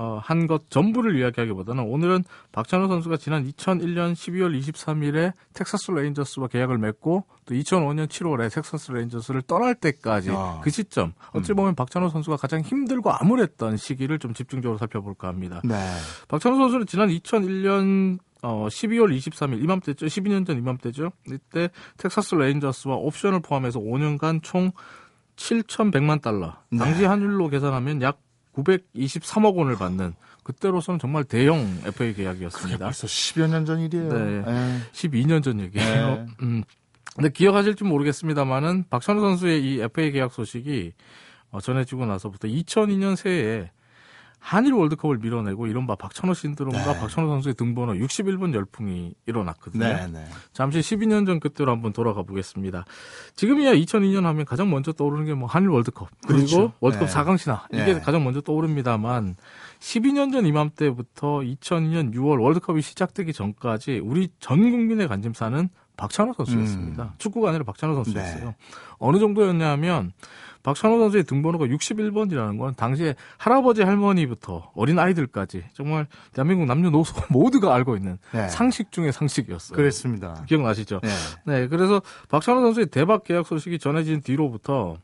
어, 0.00 0.20
한 0.22 0.46
것 0.46 0.70
전부를 0.70 1.18
이야기하기보다는 1.18 1.82
오늘은 1.82 2.22
박찬호 2.52 2.86
선수가 2.86 3.16
지난 3.16 3.44
2001년 3.44 4.12
12월 4.12 4.56
23일에 4.56 5.32
텍사스 5.54 5.90
레인저스와 5.90 6.46
계약을 6.46 6.78
맺고 6.78 7.24
또 7.44 7.54
2005년 7.54 8.06
7월에 8.06 8.52
텍사스 8.54 8.92
레인저스를 8.92 9.42
떠날 9.42 9.74
때까지 9.74 10.30
아. 10.30 10.60
그 10.62 10.70
시점 10.70 11.14
어찌 11.32 11.52
보면 11.52 11.74
박찬호 11.74 12.10
선수가 12.10 12.36
가장 12.36 12.60
힘들고 12.60 13.10
암울했던 13.10 13.76
시기를 13.76 14.20
좀 14.20 14.34
집중적으로 14.34 14.78
살펴볼까 14.78 15.26
합니다. 15.26 15.60
네. 15.64 15.74
박찬호 16.28 16.56
선수는 16.58 16.86
지난 16.86 17.08
2001년 17.08 18.20
어, 18.42 18.68
12월 18.68 19.14
23일 19.18 19.60
이맘때죠. 19.64 20.06
12년 20.06 20.46
전 20.46 20.58
이맘때죠. 20.58 21.10
이때 21.26 21.70
텍사스 21.96 22.36
레인저스와 22.36 22.94
옵션을 22.94 23.40
포함해서 23.40 23.80
5년간 23.80 24.44
총 24.44 24.70
7,100만 25.34 26.22
달러. 26.22 26.54
네. 26.70 26.78
당시 26.78 27.04
한율로 27.04 27.48
계산하면 27.48 28.00
약 28.02 28.20
923억 28.64 29.54
원을 29.56 29.76
받는 29.76 30.14
그때로서는 30.42 30.98
정말 30.98 31.24
대형 31.24 31.60
FA 31.84 32.14
계약이었습니다. 32.14 32.78
벌써 32.84 33.06
10여 33.06 33.48
년 33.50 33.64
전 33.66 33.80
일이에요. 33.80 34.08
네. 34.08 34.44
예. 34.46 34.78
12년 34.92 35.42
전 35.42 35.60
얘기예요. 35.60 36.14
네. 36.16 36.26
음. 36.42 36.64
근데 37.14 37.28
기억하실지 37.30 37.84
모르겠습니다만은 37.84 38.84
박찬호 38.90 39.20
선수의 39.20 39.62
이 39.64 39.80
FA 39.80 40.12
계약 40.12 40.32
소식이 40.32 40.92
어, 41.50 41.60
전해지고 41.60 42.06
나서부터 42.06 42.48
2002년 42.48 43.16
새해에 43.16 43.70
한일 44.40 44.72
월드컵을 44.74 45.18
밀어내고 45.18 45.66
이른바 45.66 45.94
박찬호 45.96 46.32
신드롬과 46.34 46.92
네. 46.92 47.00
박찬호 47.00 47.28
선수의 47.28 47.54
등번호 47.54 47.94
61번 47.94 48.54
열풍이 48.54 49.14
일어났거든요. 49.26 49.84
네, 49.84 50.06
네. 50.06 50.24
잠시 50.52 50.78
12년 50.80 51.26
전 51.26 51.40
그때로 51.40 51.72
한번 51.72 51.92
돌아가 51.92 52.22
보겠습니다. 52.22 52.84
지금이야 53.34 53.72
2002년 53.74 54.22
하면 54.22 54.44
가장 54.44 54.70
먼저 54.70 54.92
떠오르는 54.92 55.26
게 55.26 55.34
뭐 55.34 55.48
한일 55.48 55.68
월드컵 55.68 56.08
그리고 56.26 56.36
그렇죠. 56.46 56.72
월드컵 56.80 57.06
네. 57.08 57.12
4강 57.14 57.36
신화 57.38 57.66
이게 57.72 57.94
네. 57.94 58.00
가장 58.00 58.24
먼저 58.24 58.40
떠오릅니다만 58.40 59.36
12년 59.80 60.32
전 60.32 60.46
이맘때부터 60.46 61.40
2002년 61.40 62.14
6월 62.14 62.42
월드컵이 62.42 62.82
시작되기 62.82 63.32
전까지 63.32 64.00
우리 64.02 64.28
전 64.40 64.58
국민의 64.70 65.08
관심사는 65.08 65.68
박찬호 65.96 66.32
선수였습니다. 66.32 67.14
축구가 67.18 67.48
아니라 67.48 67.64
박찬호 67.64 67.94
선수였어요. 67.96 68.42
음. 68.44 68.46
네. 68.50 68.56
어느 68.98 69.18
정도였냐면 69.18 70.12
박찬호 70.62 70.98
선수의 70.98 71.24
등번호가 71.24 71.66
61번이라는 71.66 72.58
건 72.58 72.74
당시에 72.74 73.14
할아버지 73.36 73.82
할머니부터 73.82 74.72
어린 74.74 74.98
아이들까지 74.98 75.64
정말 75.72 76.06
대한민국 76.32 76.66
남녀노소 76.66 77.14
모두가 77.30 77.74
알고 77.74 77.96
있는 77.96 78.18
네. 78.32 78.48
상식 78.48 78.92
중의 78.92 79.12
상식이었어요. 79.12 79.76
그랬습니다. 79.76 80.44
기억나시죠? 80.46 81.00
네. 81.02 81.08
네, 81.46 81.68
그래서 81.68 82.02
박찬호 82.28 82.60
선수의 82.62 82.86
대박 82.86 83.24
계약 83.24 83.46
소식이 83.46 83.78
전해진 83.78 84.20
뒤로부터 84.20 84.96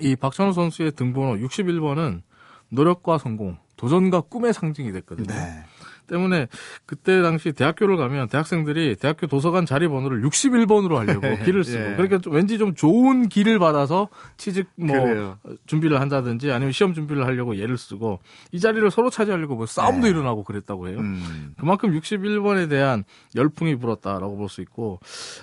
이 0.00 0.16
박찬호 0.16 0.52
선수의 0.52 0.92
등번호 0.92 1.36
61번은 1.46 2.22
노력과 2.70 3.18
성공, 3.18 3.58
도전과 3.76 4.22
꿈의 4.22 4.52
상징이 4.52 4.92
됐거든요. 4.92 5.26
네. 5.26 5.64
때문에 6.08 6.48
그때 6.86 7.22
당시 7.22 7.52
대학교를 7.52 7.96
가면 7.96 8.28
대학생들이 8.28 8.96
대학교 8.96 9.28
도서관 9.28 9.64
자리 9.66 9.86
번호를 9.86 10.22
61번으로 10.22 10.96
하려고 10.96 11.20
길을 11.44 11.62
쓰고 11.62 11.78
예. 11.78 11.92
그러니까 11.94 12.18
좀 12.18 12.32
왠지 12.32 12.58
좀 12.58 12.74
좋은 12.74 13.28
길을 13.28 13.60
받아서 13.60 14.08
취직 14.36 14.66
뭐 14.74 14.98
그래요. 15.00 15.38
준비를 15.66 16.00
한다든지 16.00 16.50
아니면 16.50 16.72
시험 16.72 16.94
준비를 16.94 17.24
하려고 17.24 17.56
예를 17.56 17.78
쓰고 17.78 18.18
이 18.50 18.58
자리를 18.58 18.90
서로 18.90 19.08
차지하려고 19.10 19.54
뭐 19.54 19.66
싸움도 19.66 20.02
네. 20.06 20.10
일어나고 20.10 20.42
그랬다고 20.42 20.88
해요. 20.88 20.98
음. 20.98 21.54
그만큼 21.60 21.92
61번에 21.92 22.68
대한 22.68 23.04
열풍이 23.36 23.76
불었다라고 23.76 24.36
볼 24.36 24.48
수 24.48 24.62
있고 24.62 24.98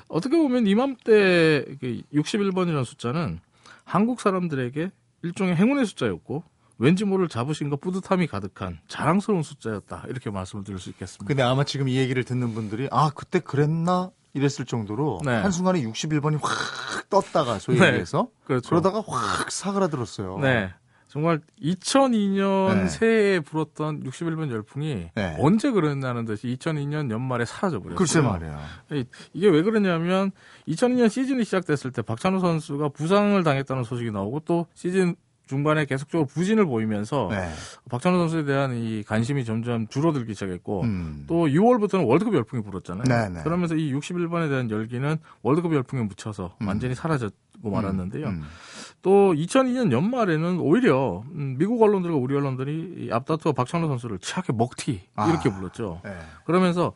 어떻게 0.08 0.36
보면 0.36 0.66
이맘때 0.66 1.64
61번이라는 2.14 2.84
숫자는 2.84 3.40
한국 3.84 4.20
사람들에게 4.20 4.90
일종의 5.22 5.56
행운의 5.56 5.86
숫자였고 5.86 6.44
왠지 6.78 7.06
모를 7.06 7.28
자부심과 7.30 7.78
뿌듯함이 7.78 8.28
가득한 8.28 8.80
자랑스러운 8.88 9.44
숫자였다 9.44 10.06
이렇게 10.10 10.30
말씀을 10.30 10.64
드릴 10.64 10.80
수 10.80 10.90
있겠습니다. 10.90 11.26
근데 11.26 11.42
아마 11.44 11.64
지금 11.64 11.88
이 11.88 11.96
얘기를 11.98 12.24
듣는 12.24 12.54
분들이 12.54 12.88
아 12.92 13.12
그때 13.16 13.40
그랬나 13.40 14.12
이랬을 14.34 14.66
정도로 14.68 15.22
네. 15.24 15.32
한순간에 15.32 15.82
61번이 15.84 16.40
확 16.42 17.10
떴다가 17.10 17.60
소위 17.60 17.80
네. 17.80 17.88
얘기해서 17.88 18.28
그렇죠. 18.44 18.70
그러다가 18.70 19.02
확 19.08 19.50
사그라들었어요. 19.52 20.40
네. 20.40 20.74
정말 21.08 21.40
2002년 21.62 22.76
네. 22.76 22.88
새해에 22.90 23.40
불었던 23.40 24.04
61번 24.04 24.52
열풍이 24.52 25.12
네. 25.16 25.36
언제 25.40 25.72
그랬냐는 25.72 26.26
듯이 26.26 26.58
2002년 26.60 27.10
연말에 27.10 27.46
사라져 27.46 27.80
버렸어요. 27.80 27.98
글쎄 27.98 28.20
말이야. 28.20 28.60
이- 28.92 29.06
이게 29.34 29.48
왜 29.48 29.62
그러냐면 29.64 30.32
2002년 30.68 31.10
시즌이 31.10 31.46
시작됐을 31.46 31.92
때 31.92 32.02
박찬호 32.02 32.40
선수가 32.40 32.90
부상을 32.90 33.42
당했다는 33.44 33.84
소식이 33.86 34.12
나오고 34.12 34.42
또 34.42 34.68
시즌 34.74 35.16
중반에 35.48 35.86
계속적으로 35.86 36.26
부진을 36.26 36.66
보이면서 36.66 37.28
네. 37.30 37.50
박찬호 37.90 38.18
선수에 38.18 38.46
대한 38.46 38.76
이 38.76 39.04
관심이 39.04 39.46
점점 39.46 39.88
줄어들기 39.88 40.34
시작했고 40.34 40.82
음. 40.82 41.26
또 41.28 41.46
6월부터는 41.46 42.08
월드컵 42.08 42.34
열풍이 42.34 42.64
불었잖아요. 42.64 43.04
네, 43.08 43.30
네. 43.30 43.44
그러면서 43.44 43.76
이 43.76 43.94
61번에 43.94 44.50
대한 44.50 44.70
열기는 44.70 45.18
월드컵 45.42 45.74
열풍에 45.74 46.02
묻혀서 46.04 46.56
음. 46.62 46.68
완전히 46.68 46.96
사라졌고 46.96 47.70
말았는데요. 47.70 48.28
음. 48.28 48.44
또 49.02 49.34
2002년 49.34 49.92
연말에는 49.92 50.60
오히려 50.60 51.24
음, 51.34 51.56
미국 51.60 51.82
언론들과 51.82 52.18
우리 52.18 52.36
언론들이 52.36 53.06
이 53.06 53.12
앞다투어 53.12 53.54
박찬호 53.54 53.88
선수를 53.88 54.18
치하게 54.20 54.54
먹튀 54.54 54.92
이렇게 55.28 55.50
아. 55.50 55.56
불렀죠. 55.56 56.02
네. 56.04 56.18
그러면서 56.46 56.94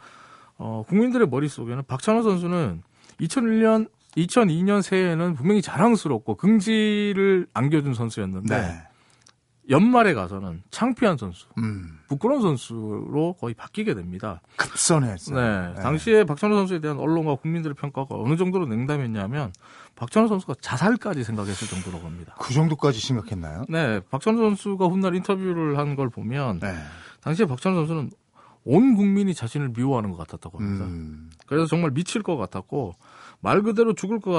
어, 0.57 0.83
국민들의 0.87 1.27
머릿속에는 1.29 1.83
박찬호 1.87 2.23
선수는 2.23 2.83
2001년 3.21 3.89
2002년 4.17 4.81
새해에는 4.81 5.35
분명히 5.35 5.61
자랑스럽고 5.61 6.35
긍지를 6.35 7.47
안겨준 7.53 7.93
선수였는데 7.93 8.57
네. 8.61 8.81
연말에 9.69 10.15
가서는 10.15 10.63
창피한 10.71 11.17
선수, 11.17 11.45
음. 11.59 11.99
부끄러운 12.07 12.41
선수로 12.41 13.35
거의 13.39 13.53
바뀌게 13.53 13.93
됩니다. 13.93 14.41
급선했어요. 14.55 15.39
네, 15.75 15.81
당시에 15.81 16.23
박찬호 16.23 16.55
선수에 16.55 16.79
대한 16.79 16.97
언론과 16.97 17.35
국민들의 17.35 17.75
평가가 17.75 18.15
어느 18.15 18.35
정도로 18.35 18.65
냉담했냐면 18.65 19.53
박찬호 19.95 20.27
선수가 20.27 20.55
자살까지 20.61 21.23
생각했을 21.23 21.67
정도로 21.67 22.01
겁니다. 22.01 22.33
그 22.39 22.51
정도까지 22.51 22.97
심각했나요? 22.97 23.65
네, 23.69 23.99
박찬호 24.09 24.39
선수가 24.41 24.87
훗날 24.87 25.13
인터뷰를 25.15 25.77
한 25.77 25.95
걸 25.95 26.09
보면 26.09 26.59
네. 26.61 26.73
당시에 27.21 27.45
박찬호 27.45 27.77
선수는 27.77 28.09
온 28.65 28.95
국민이 28.95 29.35
자신을 29.35 29.69
미워하는 29.75 30.09
것 30.11 30.17
같았다고 30.17 30.57
합니다. 30.59 30.85
음. 30.85 31.29
그래서 31.45 31.67
정말 31.67 31.91
미칠 31.91 32.23
것 32.23 32.37
같았고 32.37 32.93
말 33.41 33.62
그대로 33.62 33.93
죽을 33.93 34.19
것 34.19 34.31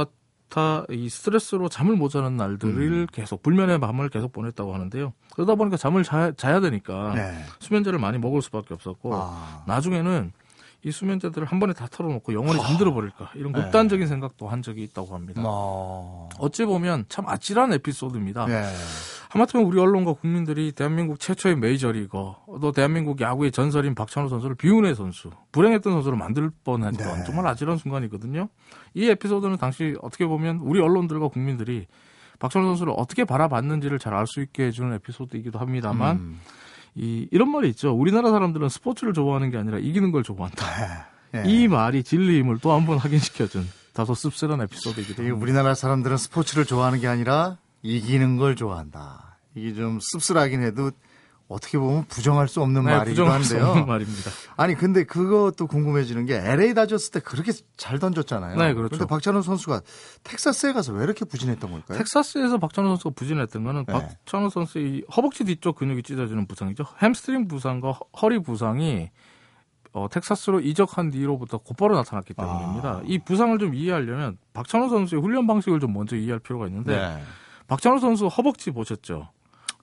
기타 0.50 0.84
이 0.90 1.08
스트레스로 1.08 1.68
잠을 1.68 1.96
못 1.96 2.10
자는 2.10 2.36
날들을 2.36 2.92
음. 2.92 3.06
계속 3.10 3.42
불면의 3.42 3.78
밤을 3.78 4.10
계속 4.10 4.32
보냈다고 4.32 4.74
하는데요. 4.74 5.14
그러다 5.32 5.54
보니까 5.54 5.76
잠을 5.76 6.02
자, 6.02 6.34
야 6.44 6.60
되니까 6.60 7.14
네. 7.14 7.32
수면제를 7.60 7.98
많이 7.98 8.18
먹을 8.18 8.42
수밖에 8.42 8.74
없었고 8.74 9.14
아. 9.14 9.62
나중에는 9.66 10.32
이 10.82 10.90
수면제들을 10.90 11.46
한 11.46 11.60
번에 11.60 11.72
다 11.72 11.86
털어놓고 11.90 12.32
영원히 12.32 12.60
잠들어 12.60 12.92
버릴까 12.94 13.32
이런 13.34 13.52
네. 13.52 13.62
극단적인 13.62 14.06
생각도 14.06 14.48
한 14.48 14.62
적이 14.62 14.84
있다고 14.84 15.14
합니다. 15.14 15.42
뭐. 15.42 16.28
어찌 16.38 16.64
보면 16.64 17.04
참 17.08 17.28
아찔한 17.28 17.72
에피소드입니다. 17.74 18.46
네. 18.46 18.64
하마터면 19.28 19.66
우리 19.66 19.78
언론과 19.78 20.14
국민들이 20.14 20.72
대한민국 20.72 21.20
최초의 21.20 21.56
메이저리거, 21.56 22.46
또 22.60 22.72
대한민국 22.72 23.20
야구의 23.20 23.52
전설인 23.52 23.94
박찬호 23.94 24.28
선수를 24.28 24.56
비운의 24.56 24.96
선수, 24.96 25.30
불행했던 25.52 25.92
선수로 25.92 26.16
만들 26.16 26.50
뻔했던 26.64 27.18
네. 27.18 27.24
정말 27.24 27.46
아찔한 27.46 27.76
순간이거든요. 27.76 28.48
이 28.94 29.08
에피소드는 29.08 29.58
당시 29.58 29.94
어떻게 30.02 30.26
보면 30.26 30.56
우리 30.62 30.80
언론들과 30.80 31.28
국민들이 31.28 31.86
박찬호 32.40 32.66
선수를 32.68 32.94
어떻게 32.96 33.24
바라봤는지를 33.24 33.98
잘 33.98 34.14
알 34.14 34.26
수 34.26 34.40
있게 34.40 34.64
해주는 34.64 34.92
에피소드이기도 34.94 35.58
합니다만 35.58 36.16
음. 36.16 36.40
이 36.94 37.28
이런 37.30 37.50
말이 37.50 37.68
있죠. 37.70 37.92
우리나라 37.92 38.30
사람들은 38.30 38.68
스포츠를 38.68 39.12
좋아하는 39.12 39.50
게 39.50 39.56
아니라 39.56 39.78
이기는 39.78 40.10
걸 40.12 40.22
좋아한다. 40.22 41.08
예. 41.34 41.42
이 41.46 41.68
말이 41.68 42.02
진리임을 42.02 42.58
또 42.58 42.72
한 42.72 42.86
번 42.86 42.98
확인시켜준 42.98 43.66
다소 43.92 44.14
씁쓸한 44.14 44.60
에피소드이기도 44.62 45.22
합니다. 45.22 45.40
우리나라 45.42 45.74
사람들은 45.74 46.16
스포츠를 46.16 46.64
좋아하는 46.64 47.00
게 47.00 47.06
아니라 47.06 47.56
이기는 47.82 48.36
걸 48.36 48.56
좋아한다. 48.56 49.36
이게 49.54 49.74
좀 49.74 49.98
씁쓸하긴 50.00 50.62
해도 50.62 50.90
어떻게 51.50 51.78
보면 51.78 52.04
부정할 52.06 52.46
수 52.46 52.62
없는 52.62 52.84
네, 52.84 52.92
말이기도 52.92 53.22
부정할 53.24 53.42
수 53.42 53.54
한데요. 53.54 53.70
없는 53.72 53.86
말입니다. 53.86 54.30
아니 54.56 54.74
근데 54.76 55.02
그것도 55.04 55.66
궁금해지는 55.66 56.24
게 56.24 56.36
LA 56.36 56.74
다저스 56.74 57.10
때 57.10 57.18
그렇게 57.20 57.50
잘 57.76 57.98
던졌잖아요. 57.98 58.56
네, 58.56 58.72
그렇죠. 58.72 58.90
근데 58.96 59.06
박찬호 59.06 59.42
선수가 59.42 59.80
텍사스에 60.22 60.72
가서 60.72 60.92
왜 60.92 61.02
이렇게 61.02 61.24
부진했던 61.24 61.70
걸까요? 61.70 61.98
텍사스에서 61.98 62.58
박찬호 62.58 62.90
선수가 62.90 63.14
부진했던 63.16 63.64
거는 63.64 63.84
네. 63.86 63.92
박찬호 63.92 64.48
선수의 64.48 64.84
이 64.88 65.02
허벅지 65.16 65.42
뒤쪽 65.44 65.74
근육이 65.76 66.04
찢어지는 66.04 66.46
부상이죠. 66.46 66.84
햄스트링 67.02 67.48
부상과 67.48 67.90
허- 67.92 68.06
허리 68.22 68.38
부상이 68.38 69.10
어, 69.92 70.06
텍사스로 70.08 70.60
이적한 70.60 71.10
뒤로부터 71.10 71.58
곧바로 71.58 71.96
나타났기 71.96 72.32
때문입니다. 72.34 72.88
아. 72.88 73.02
이 73.04 73.18
부상을 73.18 73.58
좀 73.58 73.74
이해하려면 73.74 74.38
박찬호 74.52 74.88
선수의 74.88 75.20
훈련 75.20 75.48
방식을 75.48 75.80
좀 75.80 75.92
먼저 75.94 76.14
이해할 76.14 76.38
필요가 76.38 76.68
있는데 76.68 76.96
네. 76.96 77.22
박찬호 77.66 77.98
선수 77.98 78.28
허벅지 78.28 78.70
보셨죠? 78.70 79.30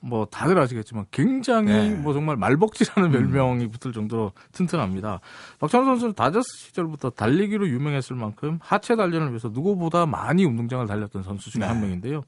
뭐 0.01 0.25
다들 0.25 0.57
아시겠지만 0.57 1.05
굉장히 1.11 1.71
네. 1.71 1.89
음. 1.89 2.03
뭐 2.03 2.13
정말 2.13 2.35
말벅지라는 2.37 3.11
별명이 3.11 3.67
붙을 3.67 3.93
정도로 3.93 4.31
튼튼합니다. 4.51 5.19
박찬호 5.59 5.85
선수는 5.85 6.13
다저스 6.13 6.45
시절부터 6.57 7.11
달리기로 7.11 7.67
유명했을 7.67 8.15
만큼 8.15 8.59
하체 8.61 8.95
단련을 8.95 9.29
위해서 9.29 9.49
누구보다 9.49 10.05
많이 10.05 10.45
운동장을 10.45 10.85
달렸던 10.85 11.23
선수 11.23 11.49
중에 11.49 11.61
네. 11.61 11.67
한 11.67 11.81
명인데요. 11.81 12.23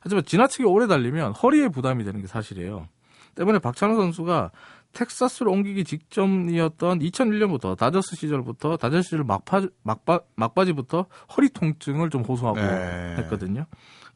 하지만 0.00 0.24
지나치게 0.24 0.64
오래 0.64 0.86
달리면 0.86 1.32
허리에 1.32 1.68
부담이 1.68 2.04
되는 2.04 2.20
게 2.20 2.26
사실이에요. 2.26 2.88
때문에 3.34 3.58
박찬호 3.58 3.96
선수가 3.96 4.50
텍사스로 4.92 5.50
옮기기 5.50 5.84
직전이었던 5.84 7.00
2001년부터 7.00 7.76
다저스 7.76 8.16
시절부터 8.16 8.76
다저스 8.76 9.02
시절 9.02 9.24
막파, 9.24 9.66
막바, 9.82 10.20
막바지부터 10.36 11.06
허리 11.36 11.50
통증을 11.50 12.10
좀 12.10 12.22
호소하고 12.22 12.60
네. 12.60 13.16
했거든요. 13.18 13.66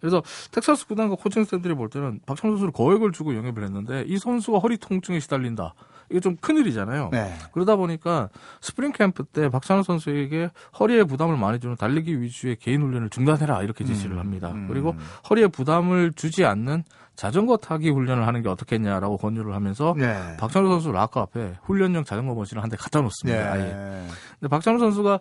그래서 0.01 0.23
텍사스 0.53 0.87
구단과 0.87 1.17
코칭 1.17 1.45
스태프들이 1.45 1.75
볼 1.75 1.89
때는 1.91 2.21
박찬호 2.27 2.55
선수를 2.55 2.73
거액을 2.73 3.13
주고 3.13 3.35
영입을 3.37 3.65
했는데 3.65 4.05
이 4.07 4.19
선수가 4.19 4.59
허리 4.59 4.77
통증에 4.77 5.21
시달린다. 5.21 5.75
이게 6.11 6.21
좀 6.21 6.37
큰일이잖아요. 6.37 7.11
네. 7.13 7.35
그러다 7.53 7.77
보니까 7.77 8.31
스프링 8.61 8.93
캠프 8.93 9.25
때 9.25 9.49
박찬호 9.49 9.83
선수에게 9.83 10.51
허리에 10.79 11.05
부담을 11.05 11.37
많이 11.37 11.61
주는 11.61 11.77
달리기 11.77 12.21
위주의 12.23 12.57
개인 12.57 12.83
훈련을 12.83 13.11
중단해라 13.11 13.63
이렇게 13.63 13.85
지시를 13.85 14.19
합니다. 14.19 14.53
음. 14.53 14.69
그리고 14.69 14.95
허리에 15.29 15.49
부담을 15.49 16.13
주지 16.13 16.45
않는 16.45 16.85
자전거 17.19 17.57
타기 17.57 17.91
훈련을 17.91 18.29
하는 18.29 18.43
게 18.43 18.49
어떻겠냐라고 18.49 19.17
권유를 19.17 19.53
하면서 19.53 19.93
네. 19.99 20.37
박찬호 20.39 20.69
선수 20.69 20.93
락커 20.93 21.19
앞에 21.21 21.55
훈련용 21.65 22.05
자전거 22.05 22.33
머신을 22.33 22.63
한 22.63 22.69
대 22.71 22.77
갖다 22.77 23.01
놓습니다. 23.01 23.41
네. 23.43 23.49
아예. 23.49 24.07
근데 24.39 24.49
박찬호 24.49 24.79
선수가 24.79 25.19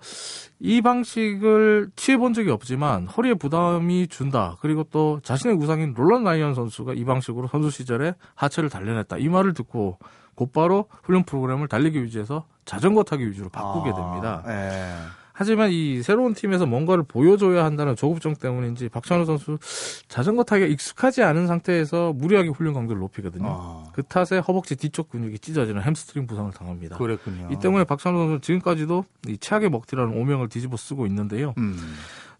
이 0.59 0.81
방식을 0.81 1.89
취해 1.95 2.17
본 2.17 2.33
적이 2.35 2.51
없지만 2.51 3.07
허리에 3.07 3.33
부담이 3.33 4.09
준다. 4.09 4.57
그리고 4.61 4.83
또 4.91 5.19
자신의 5.23 5.55
우상인 5.57 5.95
롤런 5.97 6.23
라이언 6.23 6.53
선수가 6.53 6.93
이 6.93 7.03
방식으로 7.03 7.47
선수 7.47 7.71
시절에 7.71 8.13
하체를 8.35 8.69
단련했다. 8.69 9.17
이 9.17 9.27
말을 9.27 9.55
듣고 9.55 9.97
곧바로 10.35 10.85
훈련 11.03 11.23
프로그램을 11.23 11.67
달리기 11.67 12.03
위주에서 12.03 12.45
자전거 12.65 13.01
타기 13.01 13.27
위주로 13.27 13.49
바꾸게 13.49 13.91
됩니다. 13.93 14.43
아, 14.45 14.47
네. 14.47 14.93
하지만 15.39 15.69
이 15.71 16.01
새로운 16.01 16.33
팀에서 16.33 16.65
뭔가를 16.65 17.03
보여줘야 17.03 17.63
한다는 17.63 17.95
조급증 17.95 18.33
때문인지 18.33 18.89
박찬호 18.89 19.25
선수 19.25 19.59
자전거 20.07 20.43
타기가 20.43 20.67
익숙하지 20.67 21.21
않은 21.21 21.45
상태에서 21.45 22.11
무리하게 22.13 22.49
훈련 22.49 22.73
강도를 22.73 22.99
높이거든요. 22.99 23.45
아, 23.47 23.83
그 23.93 24.01
탓에 24.01 24.39
허벅지 24.39 24.75
뒤쪽 24.75 25.11
근육이 25.11 25.37
찢어지는 25.37 25.83
햄스트링 25.83 26.25
부상을 26.25 26.51
당합니다. 26.53 26.97
그랬군요. 26.97 27.49
이 27.51 27.59
때문에 27.59 27.83
박찬호 27.83 28.17
선수는 28.17 28.41
지금까지도 28.41 29.05
이 29.27 29.37
최악의 29.37 29.69
먹튀라는 29.69 30.19
오명을 30.19 30.49
뒤집어 30.49 30.75
쓰고 30.75 31.05
있는데요. 31.05 31.53
음. 31.59 31.77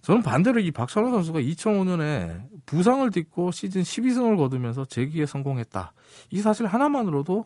저는 0.02 0.24
반대로 0.24 0.60
이 0.60 0.72
박찬호 0.72 1.12
선수가 1.12 1.40
2005년에 1.40 2.42
부상을 2.66 3.08
딛고 3.12 3.52
시즌 3.52 3.84
12승을 3.84 4.38
거두면서 4.38 4.86
재기에 4.86 5.28
성공했다. 5.28 5.94
이 6.32 6.42
사실 6.42 6.66
하나만으로도 6.66 7.46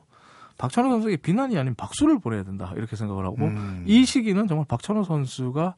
박찬호 0.61 0.91
선수에게 0.91 1.17
비난이 1.17 1.57
아닌 1.57 1.73
박수를 1.73 2.19
보내야 2.19 2.43
된다. 2.43 2.71
이렇게 2.77 2.95
생각을 2.95 3.25
하고 3.25 3.37
음. 3.45 3.83
이 3.87 4.05
시기는 4.05 4.47
정말 4.47 4.65
박찬호 4.67 5.03
선수가 5.03 5.75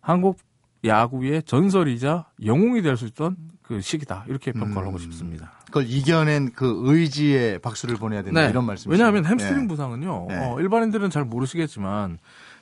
한국 0.00 0.38
야구의 0.84 1.42
전설이자 1.44 2.26
영웅이 2.44 2.82
될 2.82 2.96
수 2.98 3.06
있던 3.06 3.36
그 3.62 3.80
시기다. 3.80 4.24
이렇게 4.28 4.52
평가를 4.52 4.88
하고 4.88 4.98
음. 4.98 4.98
싶습니다. 4.98 5.52
그걸 5.66 5.86
이겨낸 5.88 6.52
그 6.52 6.82
의지에 6.84 7.58
박수를 7.58 7.96
보내야 7.96 8.22
된다 8.22 8.44
이런 8.48 8.64
말씀이시죠. 8.66 8.90
왜냐하면 8.90 9.24
햄스트링 9.24 9.62
네. 9.62 9.66
부상은요. 9.68 10.26
네. 10.28 10.36
어, 10.36 10.60
일반인들은 10.60 11.08
잘 11.10 11.24
모르시겠지만 11.24 12.18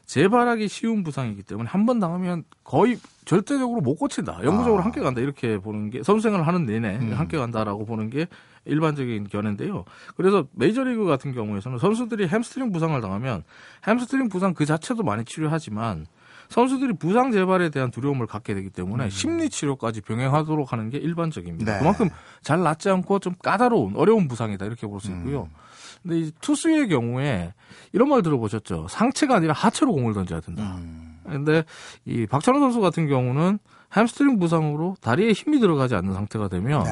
재발하기 0.06 0.68
쉬운 0.68 1.02
부상이기 1.02 1.42
때문에 1.42 1.68
한 1.68 1.84
번 1.84 1.98
당하면 1.98 2.44
거의 2.62 2.96
절대적으로 3.24 3.80
못 3.80 3.96
고친다. 3.96 4.38
영구적으로 4.44 4.82
아. 4.82 4.84
함께 4.84 5.00
간다. 5.00 5.20
이렇게 5.20 5.58
보는 5.58 5.90
게 5.90 6.04
선수 6.04 6.22
생활을 6.22 6.46
하는 6.46 6.64
내내 6.64 6.96
음. 6.96 7.12
함께 7.14 7.36
간다라고 7.38 7.84
보는 7.86 8.08
게 8.10 8.28
일반적인 8.66 9.28
견해인데요. 9.28 9.84
그래서 10.16 10.46
메이저리그 10.52 11.04
같은 11.06 11.32
경우에서는 11.32 11.78
선수들이 11.78 12.28
햄스트링 12.28 12.72
부상을 12.72 13.00
당하면 13.00 13.42
햄스트링 13.86 14.28
부상 14.28 14.54
그 14.54 14.66
자체도 14.66 15.02
많이 15.02 15.24
치료하지만 15.24 16.06
선수들이 16.48 16.92
부상 16.94 17.32
재발에 17.32 17.70
대한 17.70 17.90
두려움을 17.90 18.26
갖게 18.26 18.54
되기 18.54 18.70
때문에 18.70 19.10
심리 19.10 19.48
치료까지 19.50 20.00
병행하도록 20.02 20.72
하는 20.72 20.90
게 20.90 20.98
일반적입니다. 20.98 21.72
음. 21.72 21.74
네. 21.74 21.78
그만큼 21.80 22.08
잘 22.42 22.62
낫지 22.62 22.88
않고 22.88 23.18
좀 23.18 23.34
까다로운 23.42 23.96
어려운 23.96 24.28
부상이다 24.28 24.64
이렇게 24.66 24.86
볼 24.86 25.00
수 25.00 25.10
있고요. 25.10 25.42
음. 25.50 25.56
근데 26.02 26.18
이 26.20 26.32
투수의 26.40 26.88
경우에 26.88 27.52
이런 27.92 28.08
말 28.08 28.22
들어보셨죠? 28.22 28.86
상체가 28.88 29.36
아니라 29.36 29.54
하체로 29.54 29.92
공을 29.92 30.14
던져야 30.14 30.40
된다. 30.40 30.76
음. 30.78 31.18
근데 31.24 31.64
이 32.04 32.26
박찬호 32.26 32.60
선수 32.60 32.80
같은 32.80 33.08
경우는 33.08 33.58
햄스트링 33.96 34.38
부상으로 34.38 34.96
다리에 35.00 35.32
힘이 35.32 35.58
들어가지 35.58 35.96
않는 35.96 36.12
상태가 36.14 36.46
되면 36.48 36.84
네. 36.84 36.90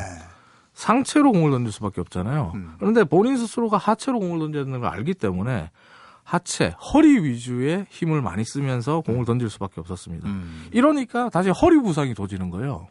상체로 0.75 1.33
공을 1.33 1.51
던질 1.51 1.73
수밖에 1.73 2.01
없잖아요. 2.01 2.53
음. 2.55 2.75
그런데 2.79 3.05
본인 3.05 3.37
스스로가 3.37 3.77
하체로 3.77 4.19
공을 4.19 4.39
던져야 4.41 4.65
되는 4.65 4.81
걸 4.81 4.91
알기 4.91 5.15
때문에 5.15 5.71
하체, 6.25 6.75
허리 6.93 7.23
위주의 7.23 7.87
힘을 7.91 8.23
많이 8.23 8.45
쓰면서 8.45 9.01
공을 9.03 9.25
던질 9.25 9.49
수밖에 9.51 9.81
없었습니다. 9.81 10.29
음. 10.29 10.69
이러니까 10.73 11.29
다시 11.29 11.51
허리 11.51 11.79
부상이 11.81 12.15
도지는 12.15 12.51
거예요. 12.51 12.89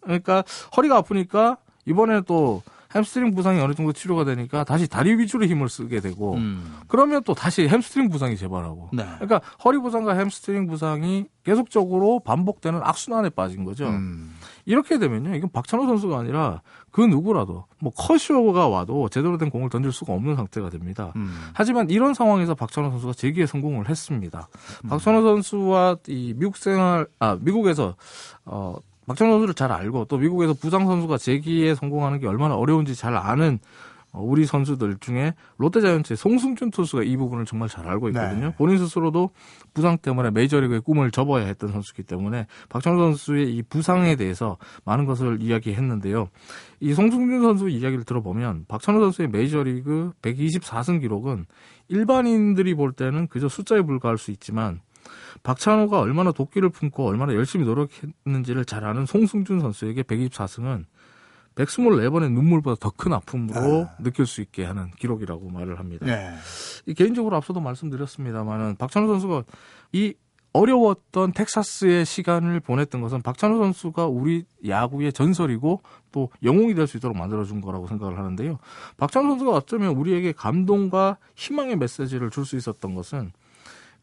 그러니까 0.00 0.42
허리가 0.76 0.96
아프니까 0.96 1.58
이번에 1.86 2.22
또 2.22 2.62
햄스트링 2.94 3.34
부상이 3.34 3.60
어느 3.60 3.74
정도 3.74 3.92
치료가 3.92 4.24
되니까 4.24 4.64
다시 4.64 4.88
다리 4.88 5.16
위주로 5.16 5.44
힘을 5.46 5.68
쓰게 5.68 6.00
되고 6.00 6.34
음. 6.34 6.78
그러면 6.88 7.22
또 7.24 7.34
다시 7.34 7.68
햄스트링 7.68 8.08
부상이 8.08 8.36
재발하고 8.36 8.90
네. 8.92 9.04
그러니까 9.20 9.40
허리 9.64 9.78
부상과 9.78 10.14
햄스트링 10.14 10.66
부상이 10.66 11.26
계속적으로 11.44 12.20
반복되는 12.20 12.80
악순환에 12.82 13.30
빠진 13.30 13.64
거죠. 13.64 13.86
음. 13.86 14.34
이렇게 14.70 14.98
되면요, 14.98 15.34
이건 15.34 15.50
박찬호 15.52 15.84
선수가 15.86 16.16
아니라 16.16 16.62
그 16.92 17.00
누구라도 17.00 17.64
뭐 17.80 17.92
커쇼가 17.92 18.68
와도 18.68 19.08
제대로 19.08 19.36
된 19.36 19.50
공을 19.50 19.68
던질 19.68 19.90
수가 19.90 20.12
없는 20.12 20.36
상태가 20.36 20.70
됩니다. 20.70 21.12
음. 21.16 21.34
하지만 21.52 21.90
이런 21.90 22.14
상황에서 22.14 22.54
박찬호 22.54 22.90
선수가 22.90 23.14
재기에 23.14 23.46
성공을 23.46 23.88
했습니다. 23.88 24.48
음. 24.84 24.88
박찬호 24.90 25.22
선수와 25.22 25.96
이 26.06 26.34
미국 26.36 26.56
생활, 26.56 27.08
아 27.18 27.36
미국에서 27.40 27.96
어 28.44 28.76
박찬호 29.06 29.32
선수를 29.32 29.54
잘 29.54 29.72
알고 29.72 30.04
또 30.04 30.18
미국에서 30.18 30.54
부상 30.54 30.86
선수가 30.86 31.18
재기에 31.18 31.74
성공하는 31.74 32.20
게 32.20 32.28
얼마나 32.28 32.54
어려운지 32.54 32.94
잘 32.94 33.16
아는 33.16 33.58
어, 33.58 33.89
우리 34.12 34.44
선수들 34.44 34.96
중에 35.00 35.34
롯데자이언츠의 35.58 36.16
송승준 36.16 36.70
투수가 36.70 37.04
이 37.04 37.16
부분을 37.16 37.44
정말 37.44 37.68
잘 37.68 37.86
알고 37.88 38.08
있거든요. 38.08 38.48
네. 38.48 38.54
본인 38.56 38.78
스스로도 38.78 39.30
부상 39.72 39.98
때문에 39.98 40.30
메이저리그의 40.30 40.80
꿈을 40.80 41.10
접어야 41.10 41.46
했던 41.46 41.70
선수이기 41.70 42.02
때문에 42.04 42.46
박찬호 42.68 42.98
선수의 42.98 43.54
이 43.54 43.62
부상에 43.62 44.16
대해서 44.16 44.56
많은 44.84 45.04
것을 45.04 45.40
이야기했는데요. 45.40 46.28
이 46.80 46.92
송승준 46.92 47.42
선수 47.42 47.68
이야기를 47.68 48.04
들어보면 48.04 48.64
박찬호 48.68 49.00
선수의 49.00 49.28
메이저리그 49.28 50.12
124승 50.22 51.00
기록은 51.00 51.46
일반인들이 51.88 52.74
볼 52.74 52.92
때는 52.92 53.28
그저 53.28 53.48
숫자에 53.48 53.82
불과할 53.82 54.18
수 54.18 54.30
있지만 54.30 54.80
박찬호가 55.42 56.00
얼마나 56.00 56.32
도끼를 56.32 56.68
품고 56.70 57.06
얼마나 57.06 57.34
열심히 57.34 57.64
노력했는지를 57.64 58.64
잘 58.64 58.84
아는 58.84 59.06
송승준 59.06 59.60
선수에게 59.60 60.02
124승은 60.02 60.84
124번의 61.64 62.32
눈물보다 62.32 62.76
더 62.80 62.90
큰 62.96 63.12
아픔으로 63.12 63.86
아. 63.88 63.96
느낄 64.02 64.26
수 64.26 64.40
있게 64.40 64.64
하는 64.64 64.90
기록이라고 64.98 65.48
말을 65.50 65.78
합니다. 65.78 66.06
예. 66.08 66.34
이 66.86 66.94
개인적으로 66.94 67.36
앞서도 67.36 67.60
말씀드렸습니다만은 67.60 68.76
박찬호 68.76 69.08
선수가 69.08 69.44
이 69.92 70.14
어려웠던 70.52 71.32
텍사스의 71.32 72.04
시간을 72.04 72.58
보냈던 72.60 73.00
것은 73.00 73.22
박찬호 73.22 73.58
선수가 73.58 74.06
우리 74.08 74.44
야구의 74.66 75.12
전설이고 75.12 75.80
또 76.10 76.30
영웅이 76.42 76.74
될 76.74 76.88
수 76.88 76.96
있도록 76.96 77.16
만들어준 77.16 77.60
거라고 77.60 77.86
생각을 77.86 78.18
하는데요. 78.18 78.58
박찬호 78.96 79.30
선수가 79.30 79.52
어쩌면 79.52 79.94
우리에게 79.94 80.32
감동과 80.32 81.18
희망의 81.36 81.76
메시지를 81.76 82.30
줄 82.30 82.44
수 82.44 82.56
있었던 82.56 82.94
것은 82.96 83.30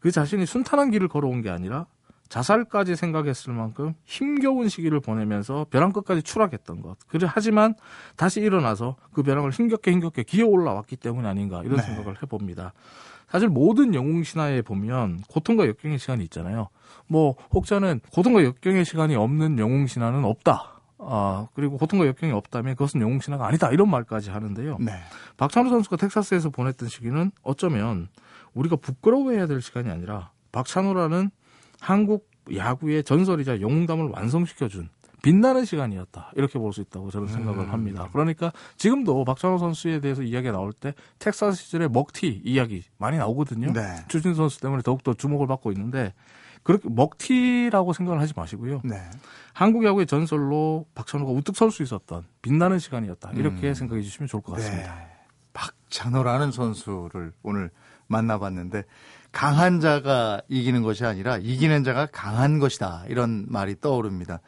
그 0.00 0.10
자신이 0.10 0.46
순탄한 0.46 0.90
길을 0.90 1.08
걸어온 1.08 1.42
게 1.42 1.50
아니라 1.50 1.86
자살까지 2.28 2.96
생각했을 2.96 3.52
만큼 3.52 3.94
힘겨운 4.04 4.68
시기를 4.68 5.00
보내면서 5.00 5.66
벼랑 5.70 5.92
끝까지 5.92 6.22
추락했던 6.22 6.82
것. 6.82 6.96
그래 7.06 7.26
하지만 7.28 7.74
다시 8.16 8.40
일어나서 8.40 8.96
그 9.12 9.22
벼랑을 9.22 9.50
힘겹게 9.50 9.92
힘겹게 9.92 10.22
기어 10.24 10.46
올라왔기 10.46 10.96
때문 10.96 11.26
아닌가 11.26 11.62
이런 11.64 11.76
네. 11.76 11.82
생각을 11.82 12.22
해봅니다. 12.22 12.72
사실 13.28 13.48
모든 13.48 13.94
영웅 13.94 14.22
신화에 14.22 14.62
보면 14.62 15.20
고통과 15.28 15.66
역경의 15.66 15.98
시간이 15.98 16.24
있잖아요. 16.24 16.68
뭐 17.06 17.34
혹자는 17.52 18.00
고통과 18.12 18.44
역경의 18.44 18.84
시간이 18.84 19.16
없는 19.16 19.58
영웅 19.58 19.86
신화는 19.86 20.24
없다. 20.24 20.80
아 21.00 21.46
그리고 21.54 21.78
고통과 21.78 22.06
역경이 22.06 22.32
없다면 22.32 22.74
그것은 22.74 23.00
영웅 23.00 23.20
신화가 23.20 23.46
아니다 23.46 23.70
이런 23.70 23.88
말까지 23.90 24.30
하는데요. 24.30 24.78
네. 24.80 24.92
박찬호 25.36 25.70
선수가 25.70 25.96
텍사스에서 25.96 26.50
보냈던 26.50 26.88
시기는 26.88 27.30
어쩌면 27.42 28.08
우리가 28.54 28.76
부끄러워해야 28.76 29.46
될 29.46 29.62
시간이 29.62 29.90
아니라 29.90 30.32
박찬호라는 30.52 31.30
한국 31.80 32.28
야구의 32.54 33.04
전설이자 33.04 33.60
영웅담을 33.60 34.08
완성시켜준 34.08 34.88
빛나는 35.22 35.64
시간이었다. 35.64 36.32
이렇게 36.36 36.58
볼 36.58 36.72
수 36.72 36.80
있다고 36.80 37.10
저는 37.10 37.26
생각을 37.28 37.72
합니다. 37.72 38.08
그러니까 38.12 38.52
지금도 38.76 39.24
박찬호 39.24 39.58
선수에 39.58 40.00
대해서 40.00 40.22
이야기가 40.22 40.52
나올 40.52 40.72
때 40.72 40.94
텍사스 41.18 41.60
시절의 41.64 41.88
먹튀 41.90 42.42
이야기 42.44 42.84
많이 42.98 43.18
나오거든요. 43.18 43.72
네. 43.72 43.82
추진 44.08 44.34
선수 44.34 44.60
때문에 44.60 44.82
더욱더 44.82 45.14
주목을 45.14 45.46
받고 45.48 45.72
있는데 45.72 46.14
그렇게 46.62 46.88
먹튀라고 46.88 47.92
생각을 47.92 48.20
하지 48.20 48.32
마시고요. 48.36 48.80
네. 48.84 48.96
한국 49.54 49.84
야구의 49.84 50.06
전설로 50.06 50.86
박찬호가 50.94 51.32
우뚝 51.32 51.56
설 51.56 51.70
수 51.72 51.82
있었던 51.82 52.24
빛나는 52.42 52.78
시간이었다. 52.78 53.32
이렇게 53.32 53.74
생각해 53.74 54.02
주시면 54.02 54.28
좋을 54.28 54.42
것 54.42 54.52
같습니다. 54.52 54.94
네. 54.94 55.06
박찬호라는 55.52 56.52
선수를 56.52 57.32
오늘 57.42 57.70
만나봤는데 58.06 58.84
강한 59.38 59.78
자가 59.78 60.40
이기는 60.48 60.82
것이 60.82 61.04
아니라 61.04 61.36
이기는 61.36 61.84
자가 61.84 62.06
강한 62.06 62.58
것이다 62.58 63.04
이런 63.06 63.46
말이 63.48 63.76
떠오릅니다. 63.80 64.40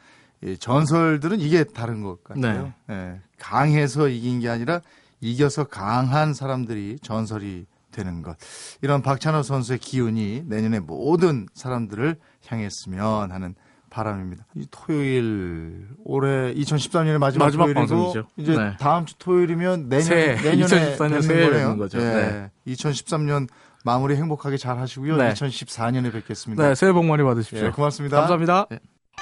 이 0.43 0.57
전설들은 0.57 1.39
이게 1.39 1.63
다른 1.63 2.01
것 2.01 2.21
같아요. 2.25 2.73
예, 2.89 3.21
강해서 3.39 4.09
이긴 4.09 4.41
게 4.41 4.49
아니라 4.49 4.81
이겨서 5.21 5.63
강한 5.63 6.33
사람들이 6.33 6.97
전설이 7.01 7.67
되는 7.93 8.21
것. 8.21 8.35
이런 8.81 9.01
박찬호 9.01 9.43
선수의 9.43 9.79
기운이 9.79 10.43
내년에 10.47 10.81
모든 10.81 11.47
사람들을 11.53 12.17
향했으면 12.47 13.31
하는 13.31 13.55
바람입니다. 13.89 14.45
이 14.55 14.67
토요일 14.71 15.87
올해 16.03 16.53
2013년의 16.53 17.17
마지막, 17.17 17.45
마지막 17.45 17.65
토요일이고 17.65 17.79
방송이죠. 17.79 18.27
이제 18.35 18.57
네. 18.57 18.75
다음 18.77 19.05
주 19.05 19.15
토요일이면 19.19 19.87
내년 19.87 20.03
새해, 20.03 20.35
내년에 20.35 20.65
2014년 20.65 20.97
되는 20.97 21.21
새해에 21.21 21.45
거네요. 21.45 21.61
되는 21.61 21.77
거죠. 21.77 21.97
예. 21.99 22.03
네. 22.03 22.51
2013년 22.67 23.47
마무리 23.83 24.15
행복하게 24.15 24.57
잘 24.57 24.77
하시고요. 24.77 25.17
네. 25.17 25.33
2014년에 25.33 26.11
뵙겠습니다. 26.13 26.67
네, 26.67 26.75
새해 26.75 26.91
복 26.91 27.05
많이 27.05 27.23
받으십시오. 27.23 27.65
예, 27.67 27.69
고맙습니다. 27.71 28.17
감사합니다. 28.17 28.67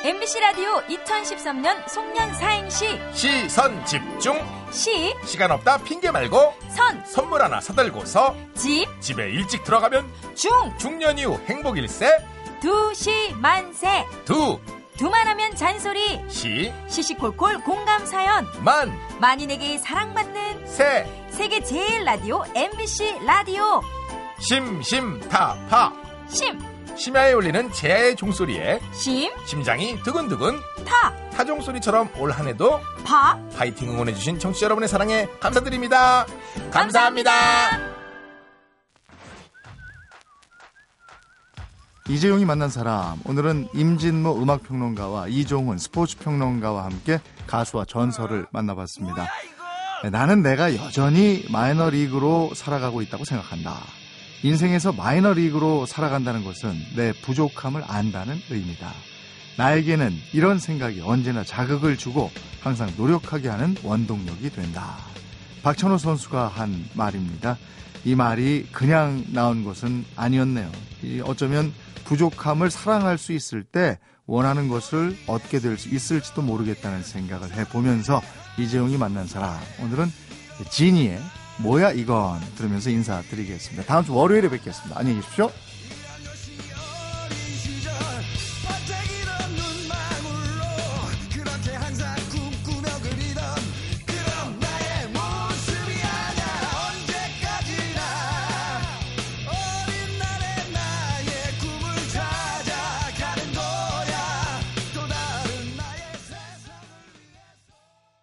MBC 0.04 0.40
라디오 0.40 0.76
2013년 0.88 1.88
송년 1.90 2.34
사행시. 2.34 3.00
시선 3.14 3.86
집중. 3.86 4.38
시, 4.72 5.14
시간 5.26 5.52
없다 5.52 5.80
핑계 5.80 6.10
말고 6.12 6.54
선, 6.70 7.04
선물 7.06 7.42
하나 7.42 7.60
사들고서 7.60 8.36
집, 8.54 8.86
집에 9.02 9.30
일찍 9.32 9.64
들어가면 9.64 10.06
중, 10.36 10.52
중년 10.78 11.18
이후 11.18 11.38
행복 11.48 11.78
일세. 11.78 12.10
두시 12.62 13.34
만세. 13.36 14.06
두. 14.26 14.60
두만하면 14.98 15.56
잔소리. 15.56 16.22
시, 16.30 16.72
시시콜콜 16.88 17.64
공감 17.64 18.06
사연. 18.06 18.46
만, 18.64 18.92
만인에게 19.20 19.78
사랑받는 19.80 20.68
세, 20.68 21.06
세계 21.30 21.62
제일 21.64 22.04
라디오 22.06 22.44
MBC 22.54 23.20
라디오 23.26 23.82
심, 24.40 24.82
심, 24.82 25.20
타, 25.28 25.56
파. 25.70 25.92
심, 26.30 26.58
심야에 26.96 27.34
울리는 27.34 27.72
제야의 27.72 28.16
종소리에 28.16 28.80
심, 28.94 29.30
심장이 29.46 30.02
두근두근 30.04 30.60
타, 30.86 31.14
타종 31.32 31.62
소리처럼 31.62 32.10
올 32.18 32.32
한해도 32.32 32.80
파 33.04 33.38
파이팅 33.56 33.90
응원해주신 33.90 34.40
청취자 34.40 34.66
여러분의 34.66 34.88
사랑에 34.88 35.28
감사드립니다. 35.40 36.26
감사합니다. 36.72 37.32
이재용이 42.08 42.46
만난 42.46 42.70
사람 42.70 43.20
오늘은 43.26 43.68
임진모 43.74 44.42
음악평론가와 44.42 45.28
이종훈 45.28 45.78
스포츠평론가와 45.78 46.86
함께 46.86 47.20
가수와 47.46 47.86
전설을 47.86 48.48
만나봤습니다. 48.52 49.28
네, 50.04 50.10
나는 50.10 50.42
내가 50.42 50.76
여전히 50.76 51.46
마이너리그로 51.52 52.54
살아가고 52.56 53.02
있다고 53.02 53.26
생각한다. 53.26 53.99
인생에서 54.44 54.94
마이너리그로 54.94 55.86
살아간다는 55.86 56.44
것은 56.44 56.74
내 56.96 57.12
부족함을 57.22 57.84
안다는 57.86 58.40
의미다. 58.50 58.92
나에게는 59.58 60.14
이런 60.32 60.60
생각이 60.60 61.02
언제나 61.02 61.44
자극을 61.44 61.98
주고 61.98 62.32
항상 62.62 62.90
노력하게 62.96 63.50
하는 63.50 63.76
원동력이 63.84 64.50
된다. 64.52 64.98
박찬호 65.64 65.98
선수가 65.98 66.48
한 66.48 66.86
말입니다. 66.94 67.58
이 68.06 68.16
말이 68.16 68.66
그냥 68.72 69.26
나온 69.34 69.66
것은 69.66 70.06
아니었네요. 70.16 70.72
이 71.04 71.22
어쩌면 71.26 71.74
부족함을 72.06 72.72
사랑할 72.72 73.18
수 73.18 73.34
있을 73.34 73.64
때 73.64 74.00
원하는 74.26 74.70
것을 74.70 75.18
얻게 75.28 75.60
될 75.60 75.78
수 75.78 75.90
있을지도 75.90 76.42
모르겠다는 76.42 77.04
생각을 77.04 77.54
해보면서 77.56 78.22
이재용이 78.58 78.98
만난 78.98 79.28
사람 79.28 79.60
오늘은 79.82 80.12
지니의 80.70 81.20
뭐야 81.60 81.92
이건 81.92 82.40
들으면서 82.56 82.90
인사드리겠습니다. 82.90 83.84
다음 83.86 84.04
주 84.04 84.16
월요일에 84.16 84.50
뵙겠습니다. 84.50 84.98
안녕히 85.00 85.20
계십시오. 85.20 85.52